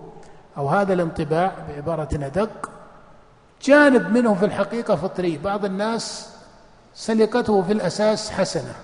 أو 0.57 0.69
هذا 0.69 0.93
الانطباع 0.93 1.53
بعبارة 1.69 2.09
ادق 2.13 2.71
جانب 3.63 4.13
منه 4.13 4.35
في 4.35 4.45
الحقيقة 4.45 4.97
فطري. 4.97 5.39
بعض 5.39 5.65
الناس 5.65 6.35
سلقته 6.95 7.63
في 7.63 7.73
الأساس 7.73 8.31
حسنة. 8.31 8.75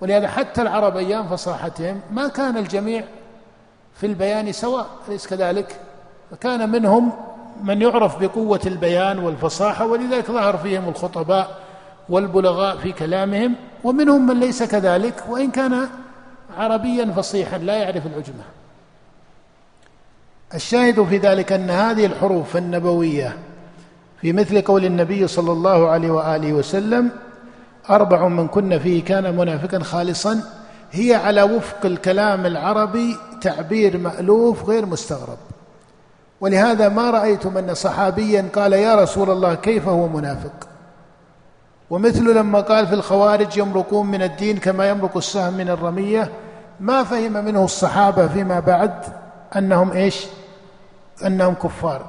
ولهذا 0.00 0.28
حتى 0.28 0.62
العرب 0.62 0.96
أيام 0.96 1.28
فصاحتهم 1.28 2.00
ما 2.10 2.28
كان 2.28 2.56
الجميع 2.56 3.04
في 3.94 4.06
البيان 4.06 4.52
سواء 4.52 4.86
أليس 5.08 5.26
كذلك؟ 5.26 5.80
فكان 6.30 6.70
منهم 6.70 7.12
من 7.62 7.82
يعرف 7.82 8.18
بقوة 8.18 8.60
البيان 8.66 9.18
والفصاحة 9.18 9.86
ولذلك 9.86 10.30
ظهر 10.30 10.56
فيهم 10.56 10.88
الخطباء 10.88 11.58
والبلغاء 12.08 12.76
في 12.76 12.92
كلامهم. 12.92 13.54
ومنهم 13.86 14.26
من 14.26 14.40
ليس 14.40 14.62
كذلك 14.62 15.14
وإن 15.28 15.50
كان 15.50 15.88
عربيا 16.58 17.12
فصيحا 17.16 17.58
لا 17.58 17.74
يعرف 17.74 18.06
العجمة. 18.06 18.44
الشاهد 20.54 21.04
في 21.04 21.18
ذلك 21.18 21.52
أن 21.52 21.70
هذه 21.70 22.06
الحروف 22.06 22.56
النبوية 22.56 23.36
في 24.20 24.32
مثل 24.32 24.62
قول 24.62 24.84
النبي 24.84 25.26
صلى 25.26 25.52
الله 25.52 25.88
عليه 25.88 26.10
وآله 26.10 26.52
وسلم 26.52 27.10
أربع 27.90 28.28
من 28.28 28.48
كن 28.48 28.78
فيه 28.78 29.04
كان 29.04 29.36
منافقا 29.36 29.78
خالصا 29.78 30.40
هي 30.92 31.14
على 31.14 31.42
وفق 31.42 31.86
الكلام 31.86 32.46
العربي 32.46 33.16
تعبير 33.40 33.98
مألوف 33.98 34.64
غير 34.64 34.86
مستغرب. 34.86 35.38
ولهذا 36.40 36.88
ما 36.88 37.10
رأيتم 37.10 37.58
أن 37.58 37.74
صحابيا 37.74 38.48
قال 38.54 38.72
يا 38.72 38.94
رسول 38.94 39.30
الله 39.30 39.54
كيف 39.54 39.88
هو 39.88 40.08
منافق؟ 40.08 40.75
ومثل 41.90 42.34
لما 42.34 42.60
قال 42.60 42.86
في 42.86 42.94
الخوارج 42.94 43.56
يمرقون 43.56 44.06
من 44.06 44.22
الدين 44.22 44.58
كما 44.58 44.88
يمرق 44.88 45.16
السهم 45.16 45.54
من 45.54 45.68
الرمية 45.68 46.30
ما 46.80 47.04
فهم 47.04 47.32
منه 47.32 47.64
الصحابة 47.64 48.28
فيما 48.28 48.60
بعد 48.60 48.92
أنهم 49.56 49.92
إيش؟ 49.92 50.26
أنهم 51.26 51.54
كفار. 51.54 52.06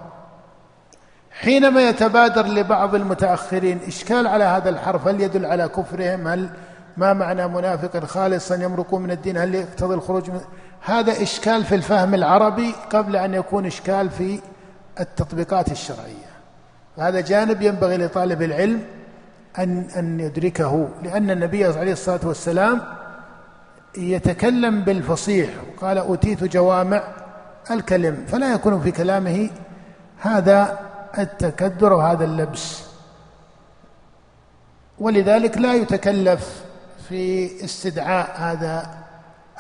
حينما 1.32 1.90
يتبادر 1.90 2.46
لبعض 2.48 2.96
المتأخرين 2.96 3.80
إشكال 3.88 4.28
على 4.28 4.44
هذا 4.44 4.70
الحرف 4.70 5.08
هل 5.08 5.22
يدل 5.22 5.46
على 5.46 5.68
كفرهم؟ 5.68 6.28
هل 6.28 6.50
ما 6.98 7.14
معنى 7.14 7.48
منافق 7.48 8.06
خالصا 8.06 8.56
يمرقون 8.56 9.02
من 9.02 9.12
الدين؟ 9.12 9.38
هل 9.38 9.56
يقتضي 9.56 9.94
الخروج 9.94 10.30
من 10.30 10.42
هذا 10.82 11.24
إشكال 11.24 11.64
في 11.64 11.76
الفهم 11.76 12.14
العربي 12.14 12.74
قبل 12.92 13.16
أن 13.16 13.34
يكون 13.34 13.66
إشكال 13.66 14.10
في 14.10 14.40
التطبيقات 15.00 15.72
الشرعية. 15.72 16.28
هذا 16.98 17.22
جانب 17.22 17.62
ينبغي 17.62 17.98
لطالب 17.98 18.42
العلم 18.42 18.82
أن 19.60 19.88
أن 19.98 20.20
يدركه 20.20 20.90
لأن 21.04 21.32
النبي 21.32 21.66
عليه 21.66 21.92
الصلاة 21.92 22.20
والسلام 22.24 22.82
يتكلم 23.98 24.82
بالفصيح 24.82 25.50
وقال 25.68 25.98
أوتيت 25.98 26.44
جوامع 26.44 27.04
الكلم. 27.72 28.26
فلا 28.28 28.54
يكون 28.54 28.82
في 28.82 28.92
كلامه 28.92 29.50
هذا 30.20 30.80
التكدر 31.18 31.94
وهذا 31.94 32.26
اللبس. 32.26 32.84
ولذلك 35.00 35.58
لا 35.58 35.74
يتكلف 35.74 36.64
في 37.10 37.50
استدعاء 37.66 38.36
هذا 38.36 38.90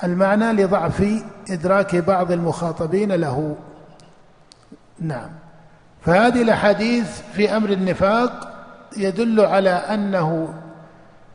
المعنى 0.03 0.51
لضعف 0.51 1.23
إدراك 1.49 1.95
بعض 1.95 2.31
المخاطبين 2.31 3.11
له. 3.11 3.55
نعم. 4.99 5.29
فهذه 6.01 6.41
الأحاديث 6.41 7.21
في 7.33 7.57
أمر 7.57 7.69
النفاق 7.69 8.56
يدل 8.97 9.41
على 9.41 9.69
أنه 9.69 10.47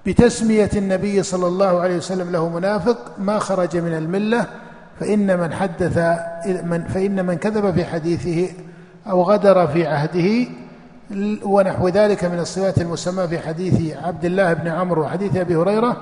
بتسمية 0.07 0.70
النبي 0.76 1.22
صلى 1.22 1.46
الله 1.46 1.80
عليه 1.80 1.96
وسلم 1.96 2.32
له 2.32 2.48
منافق 2.48 2.98
ما 3.18 3.38
خرج 3.38 3.76
من 3.76 3.94
الملة 3.94 4.46
فإن 5.00 5.38
من 5.40 5.55
حدث 5.55 5.98
من 6.46 6.84
فإن 6.94 7.26
من 7.26 7.34
كذب 7.34 7.74
في 7.74 7.84
حديثه 7.84 8.48
أو 9.11 9.22
غدر 9.22 9.66
في 9.66 9.86
عهده 9.86 10.48
ونحو 11.44 11.88
ذلك 11.88 12.24
من 12.24 12.38
الصفات 12.38 12.78
المسمى 12.78 13.28
في 13.28 13.38
حديث 13.38 13.96
عبد 13.96 14.24
الله 14.24 14.53
بن 14.53 14.68
عمرو 14.68 15.03
وحديث 15.03 15.36
أبي 15.36 15.57
هريرة 15.57 15.96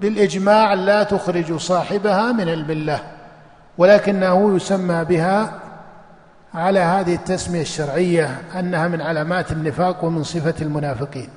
بالاجماع 0.00 0.74
لا 0.74 1.02
تخرج 1.02 1.56
صاحبها 1.56 2.32
من 2.32 2.48
الملة 2.48 3.00
ولكنه 3.78 4.56
يسمى 4.56 5.04
بها 5.04 5.60
على 6.58 6.80
هذه 6.80 7.14
التسمية 7.14 7.60
الشرعية 7.60 8.42
أنها 8.58 8.88
من 8.88 9.00
علامات 9.00 9.52
النفاق 9.52 10.04
ومن 10.04 10.24
صفة 10.24 10.54
المنافقين. 10.62 11.28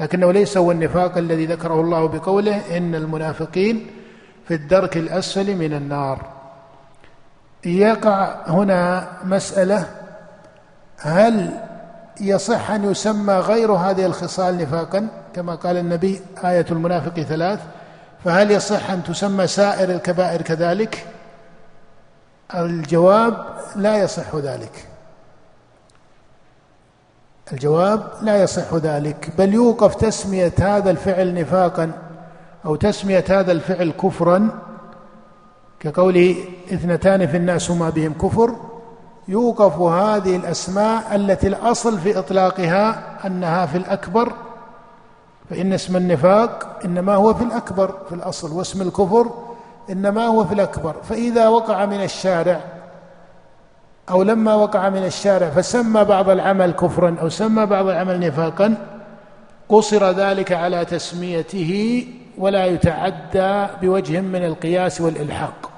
لكنه 0.00 0.32
ليس 0.32 0.56
هو 0.56 0.72
النفاق 0.72 1.18
الذي 1.18 1.46
ذكره 1.46 1.80
الله 1.80 2.08
بقوله 2.08 2.76
إن 2.76 2.94
المنافقين 2.94 3.86
في 4.48 4.54
الدرك 4.54 4.96
الأسفل 4.96 5.56
من 5.56 5.72
النار. 5.72 6.26
يقع 7.64 8.36
هنا 8.46 9.08
مسألة 9.24 9.86
هل 10.98 11.50
يصح 12.20 12.70
أن 12.70 12.90
يسمى 12.90 13.34
غير 13.34 13.72
هذه 13.72 14.06
الخصال 14.06 14.58
نفاقا؟ 14.58 15.08
كما 15.34 15.54
قال 15.54 15.76
النبي 15.76 16.20
آية 16.44 16.66
المنافق 16.70 17.20
ثلاث. 17.20 17.60
فهل 18.24 18.50
يصح 18.50 18.90
أن 18.90 19.02
تسمى 19.02 19.46
سائر 19.46 19.90
الكبائر 19.90 20.42
كذلك؟ 20.42 21.06
الجواب 22.54 23.46
لا 23.76 23.96
يصح 23.96 24.36
ذلك. 24.36 24.88
الجواب 27.52 28.12
لا 28.22 28.42
يصح 28.42 28.74
ذلك. 28.74 29.30
بل 29.38 29.54
يوقف 29.54 29.94
تسمية 29.94 30.52
هذا 30.58 30.90
الفعل 30.90 31.34
نفاقا 31.34 31.92
أو 32.64 32.76
تسمية 32.76 33.24
هذا 33.28 33.52
الفعل 33.52 33.90
كفرا. 33.90 34.48
كقوله 35.80 36.36
اثنتان 36.72 37.26
في 37.26 37.36
الناس 37.36 37.70
ما 37.70 37.90
بهم 37.90 38.14
كفر. 38.14 38.56
يوقف 39.28 39.78
هذه 39.78 40.36
الأسماء 40.36 41.14
التي 41.14 41.46
الأصل 41.46 41.98
في 41.98 42.18
إطلاقها 42.18 43.16
أنها 43.26 43.66
في 43.66 43.78
الأكبر. 43.78 44.32
فإن 45.50 45.72
اسم 45.72 45.96
النفاق 45.96 46.80
إنما 46.84 47.14
هو 47.14 47.34
في 47.34 47.44
الأكبر 47.44 47.94
في 48.08 48.14
الأصل. 48.14 48.52
واسم 48.52 48.82
الكفر 48.82 49.53
إنما 49.90 50.26
هو 50.26 50.44
في 50.44 50.54
الأكبر. 50.54 50.94
فإذا 51.02 51.48
وقع 51.48 51.86
من 51.86 52.02
الشارع 52.02 52.60
أو 54.10 54.22
لما 54.22 54.54
وقع 54.54 54.88
من 54.88 55.04
الشارع 55.04 55.50
فسمى 55.50 56.04
بعض 56.04 56.30
العمل 56.30 56.72
كفرا 56.72 57.16
أو 57.20 57.28
سمى 57.28 57.66
بعض 57.66 57.88
العمل 57.88 58.20
نفاقا 58.20 58.74
قصر 59.68 60.10
ذلك 60.10 60.52
على 60.52 60.84
تسميته 60.84 62.06
ولا 62.38 62.66
يتعدى 62.66 63.66
بوجه 63.82 64.20
من 64.20 64.44
القياس 64.44 65.00
والإلحاق. 65.00 65.70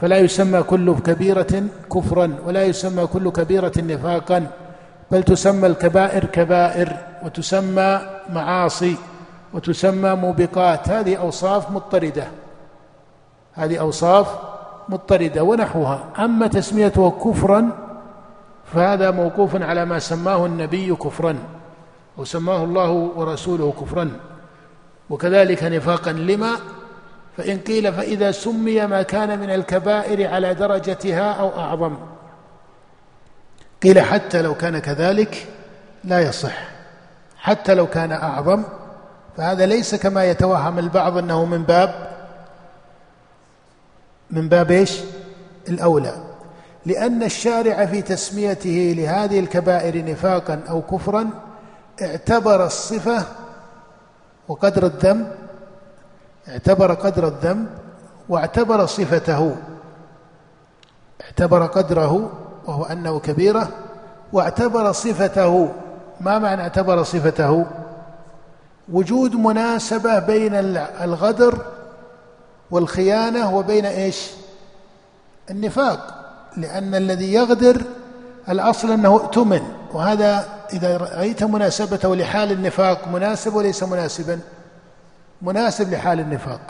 فلا 0.00 0.18
يسمى 0.18 0.62
كل 0.62 0.94
كبيرة 0.94 1.64
كفرا 1.94 2.36
ولا 2.46 2.64
يسمى 2.64 3.06
كل 3.06 3.30
كبيرة 3.30 3.72
نفاقا 3.76 4.46
بل 5.10 5.22
تسمى 5.22 5.66
الكبائر 5.66 6.24
كبائر 6.24 6.96
وتسمى 7.24 8.00
معاصي 8.32 8.96
وتسمى 9.54 10.14
موبقات 10.14 10.88
هذه 10.88 11.16
أوصاف 11.16 11.70
مضطردة. 11.70 12.24
هذه 13.52 13.76
أوصاف 13.80 14.38
مضطردة 14.88 15.42
ونحوها. 15.42 16.04
أما 16.18 16.46
تسميته 16.46 17.10
كفرا 17.10 17.70
فهذا 18.74 19.10
موقوف 19.10 19.62
على 19.62 19.84
ما 19.84 19.98
سماه 19.98 20.46
النبي 20.46 20.94
كفرا 20.94 21.36
وسماه 22.16 22.64
الله 22.64 22.90
ورسوله 22.90 23.72
كفرا. 23.80 24.10
وكذلك 25.10 25.64
نفاقا 25.64 26.12
لما؟ 26.12 26.50
فإن 27.36 27.58
قيل 27.58 27.92
فإذا 27.92 28.30
سمي 28.30 28.86
ما 28.86 29.02
كان 29.02 29.38
من 29.38 29.50
الكبائر 29.50 30.28
على 30.34 30.54
درجتها 30.54 31.32
أو 31.32 31.60
أعظم. 31.60 31.96
قيل 33.82 34.00
حتى 34.00 34.42
لو 34.42 34.54
كان 34.54 34.78
كذلك 34.78 35.46
لا 36.04 36.20
يصح. 36.20 36.58
حتى 37.38 37.74
لو 37.74 37.86
كان 37.86 38.12
أعظم 38.12 38.62
فهذا 39.36 39.66
ليس 39.66 39.94
كما 39.94 40.24
يتوهم 40.24 40.78
البعض 40.78 41.18
أنه 41.18 41.44
من 41.44 41.62
باب 41.62 42.09
من 44.32 44.48
باب 44.48 44.70
إيش؟ 44.70 45.00
الأولى. 45.68 46.14
لأن 46.86 47.22
الشارع 47.22 47.86
في 47.86 48.02
تسميته 48.02 48.94
لهذه 48.98 49.40
الكبائر 49.40 50.04
نفاقا 50.04 50.60
أو 50.68 50.82
كفرا 50.82 51.30
اعتبر 52.02 52.66
الصفة 52.66 53.22
وقدر 54.48 54.86
الذنب 54.86 55.32
اعتبر 56.48 56.94
قدر 56.94 57.28
الذنب 57.28 57.66
واعتبر 58.28 58.86
صفته. 58.86 59.56
اعتبر 61.24 61.66
قدره 61.66 62.30
وهو 62.66 62.84
أنه 62.84 63.20
كبيرة 63.20 63.68
واعتبر 64.32 64.92
صفته. 64.92 65.68
ما 66.20 66.38
معنى 66.38 66.62
اعتبر 66.62 67.02
صفته؟ 67.02 67.66
وجود 68.92 69.34
مناسبة 69.34 70.18
بين 70.18 70.54
الغدر 71.00 71.58
والخيانة 72.70 73.56
وبين 73.56 73.86
إيش؟ 73.86 74.30
النفاق. 75.50 76.16
لأن 76.56 76.94
الذي 76.94 77.32
يغدر 77.32 77.82
الأصل 78.48 78.90
أنه 78.90 79.08
اؤتمن 79.08 79.62
وهذا 79.92 80.48
إذا 80.72 80.96
رأيت 80.96 81.42
مناسبته 81.42 82.16
لحال 82.16 82.52
النفاق 82.52 83.08
مناسب 83.08 83.54
وليس 83.54 83.82
مناسبا. 83.82 84.40
مناسب 85.42 85.92
لحال 85.92 86.20
النفاق. 86.20 86.60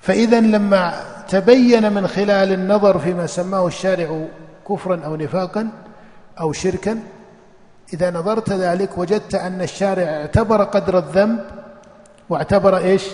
فإذا 0.00 0.40
لما 0.40 1.04
تبين 1.28 1.92
من 1.92 2.06
خلال 2.06 2.52
النظر 2.52 2.98
فيما 2.98 3.26
سماه 3.26 3.66
الشارع 3.66 4.26
كفرا 4.68 5.00
أو 5.04 5.16
نفاقا 5.16 5.68
أو 6.40 6.52
شركا 6.52 7.00
إذا 7.92 8.10
نظرت 8.10 8.52
ذلك 8.52 8.98
وجدت 8.98 9.34
أن 9.34 9.62
الشارع 9.62 10.02
اعتبر 10.02 10.64
قدر 10.64 10.98
الذنب 10.98 11.44
واعتبر 12.28 12.76
إيش؟ 12.76 13.04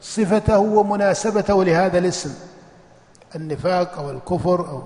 صفته 0.00 0.58
ومناسبته 0.58 1.64
لهذا 1.64 1.98
الاسم 1.98 2.34
النفاق 3.36 3.98
أو 3.98 4.10
الكفر 4.10 4.68
أو 4.68 4.82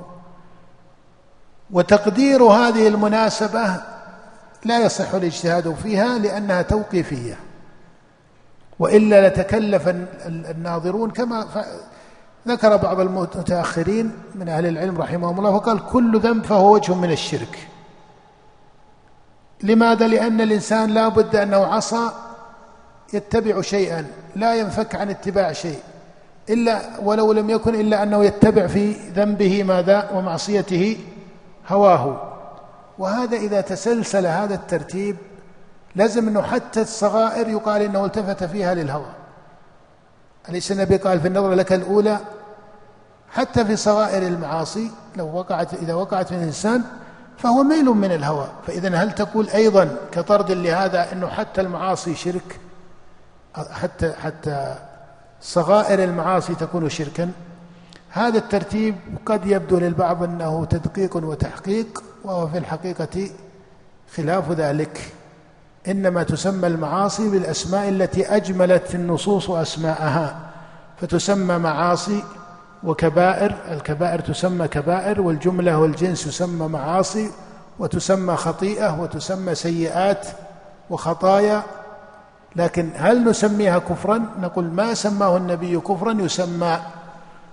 وتقدير 1.70 2.42
هذه 2.42 2.88
المناسبة 2.88 3.82
لا 4.64 4.78
يصح 4.78 5.14
الاجتهاد 5.14 5.74
فيها 5.74 6.18
لأنها 6.18 6.62
توقيفية 6.62 7.38
وإلا 8.78 9.28
لتكلف 9.28 9.88
الناظرون 10.26 11.10
كما 11.10 11.46
ذكر 12.48 12.76
بعض 12.76 13.00
المتأخرين 13.00 14.12
من 14.34 14.48
أهل 14.48 14.66
العلم 14.66 14.98
رحمهم 14.98 15.38
الله 15.38 15.50
وقال 15.50 15.86
كل 15.86 16.20
ذنب 16.20 16.44
فهو 16.44 16.74
وجه 16.74 16.94
من 16.94 17.10
الشرك 17.10 17.68
لماذا؟ 19.62 20.08
لأن 20.08 20.40
الإنسان 20.40 20.90
لا 20.90 21.08
بد 21.08 21.36
أنه 21.36 21.66
عصى 21.66 22.10
يتبع 23.12 23.60
شيئا 23.60 24.06
لا 24.36 24.54
ينفك 24.54 24.94
عن 24.94 25.10
اتباع 25.10 25.52
شيء 25.52 25.78
إلا 26.50 26.80
ولو 27.02 27.32
لم 27.32 27.50
يكن 27.50 27.74
إلا 27.74 28.02
أنه 28.02 28.24
يتبع 28.24 28.66
في 28.66 28.92
ذنبه 28.92 29.62
ماذا 29.62 30.10
ومعصيته 30.14 30.98
هواه. 31.68 32.32
وهذا 32.98 33.36
إذا 33.36 33.60
تسلسل 33.60 34.26
هذا 34.26 34.54
الترتيب 34.54 35.16
لازم 35.96 36.28
أنه 36.28 36.42
حتى 36.42 36.80
الصغائر 36.80 37.48
يقال 37.48 37.82
أنه 37.82 38.04
التفت 38.04 38.44
فيها 38.44 38.74
للهوى. 38.74 39.12
أليس 40.48 40.72
النبي 40.72 40.96
قال 40.96 41.20
في 41.20 41.28
النظرة 41.28 41.54
لك 41.54 41.72
الأولى؟ 41.72 42.18
حتى 43.30 43.64
في 43.64 43.76
صغائر 43.76 44.22
المعاصي 44.22 44.90
لو 45.16 45.36
وقعت 45.36 45.74
إذا 45.74 45.94
وقعت 45.94 46.32
من 46.32 46.38
الإنسان 46.38 46.82
فهو 47.38 47.62
ميل 47.62 47.84
من 47.84 48.12
الهوى. 48.12 48.48
فإذا 48.66 48.96
هل 48.96 49.14
تقول 49.14 49.48
أيضا 49.48 49.96
كطرد 50.12 50.50
لهذا 50.50 51.12
أنه 51.12 51.26
حتى 51.26 51.60
المعاصي 51.60 52.14
شرك؟ 52.14 52.60
حتى 53.54 54.12
حتى 54.12 54.74
صغائر 55.40 56.04
المعاصي 56.04 56.54
تكون 56.54 56.88
شركا. 56.88 57.30
هذا 58.10 58.38
الترتيب 58.38 58.94
قد 59.26 59.46
يبدو 59.46 59.78
للبعض 59.78 60.22
أنه 60.22 60.64
تدقيق 60.64 61.16
وتحقيق 61.16 62.02
وهو 62.24 62.48
في 62.48 62.58
الحقيقة 62.58 63.30
خلاف 64.16 64.50
ذلك. 64.50 65.12
إنما 65.88 66.22
تسمى 66.22 66.66
المعاصي 66.66 67.28
بالأسماء 67.28 67.88
التي 67.88 68.26
أجملت 68.36 68.94
النصوص 68.94 69.50
أسماءها 69.50 70.40
فتسمى 71.00 71.58
معاصي 71.58 72.22
وكبائر 72.84 73.54
الكبائر 73.70 74.20
تسمى 74.20 74.68
كبائر 74.68 75.20
والجملة 75.20 75.78
والجنس 75.78 76.26
يسمى 76.26 76.68
معاصي 76.68 77.30
وتسمى 77.78 78.36
خطيئة 78.36 79.00
وتسمى 79.00 79.54
سيئات 79.54 80.26
وخطايا. 80.90 81.62
لكن 82.56 82.90
هل 82.96 83.24
نسميها 83.24 83.78
كفرا؟ 83.78 84.22
نقول 84.40 84.64
ما 84.64 84.94
سماه 84.94 85.36
النبي 85.36 85.80
كفرا 85.80 86.12
يسمى 86.12 86.80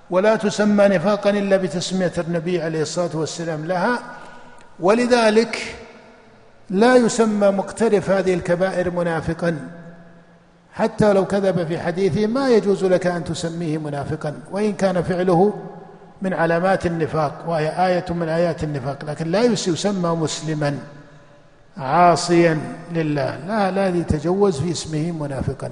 ولا 0.09 0.35
تسمى 0.35 0.87
نفاقا 0.87 1.29
إلا 1.29 1.57
بتسمية 1.57 2.13
النبي 2.17 2.61
عليه 2.61 2.81
الصلاة 2.81 3.09
والسلام 3.13 3.65
لها. 3.65 3.99
ولذلك 4.79 5.75
لا 6.69 6.95
يسمى 6.95 7.51
مقترف 7.51 8.09
هذه 8.09 8.33
الكبائر 8.33 8.91
منافقا. 8.91 9.57
حتى 10.73 11.13
لو 11.13 11.25
كذب 11.25 11.67
في 11.67 11.79
حديثه 11.79 12.27
ما 12.27 12.49
يجوز 12.49 12.85
لك 12.85 13.07
أن 13.07 13.23
تسميه 13.23 13.77
منافقا 13.77 14.33
وإن 14.51 14.73
كان 14.73 15.03
فعله 15.03 15.53
من 16.21 16.33
علامات 16.33 16.85
النفاق 16.85 17.33
وهي 17.47 17.87
آية 17.87 18.05
من 18.09 18.29
آيات 18.29 18.63
النفاق 18.63 19.05
لكن 19.05 19.31
لا 19.31 19.41
يسمى 19.43 20.09
مسلما. 20.09 20.79
عاصيا 21.77 22.61
لله. 22.91 23.45
لا 23.45 23.71
لا 23.71 23.87
يتجوز 23.87 24.61
في 24.61 24.71
اسمه 24.71 25.11
منافقا. 25.11 25.71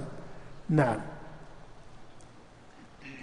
نعم. 0.69 0.97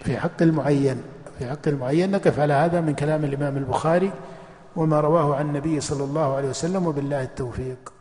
في 0.05 0.19
حق 0.19 0.43
المعين 0.43 1.03
في 1.39 1.51
حق 1.51 1.69
المعين 1.69 2.11
نقف 2.11 2.39
على 2.41 2.53
هذا 2.53 2.81
من 2.81 2.95
كلام 2.95 3.25
الإمام 3.25 3.57
البخاري 3.57 4.13
وما 4.77 5.01
رواه 5.01 5.37
عن 5.37 5.47
النبي 5.47 5.81
صلى 5.81 6.05
الله 6.05 6.37
عليه 6.37 6.49
وسلم 6.49 6.87
وبالله 6.87 7.23
التوفيق. 7.23 7.93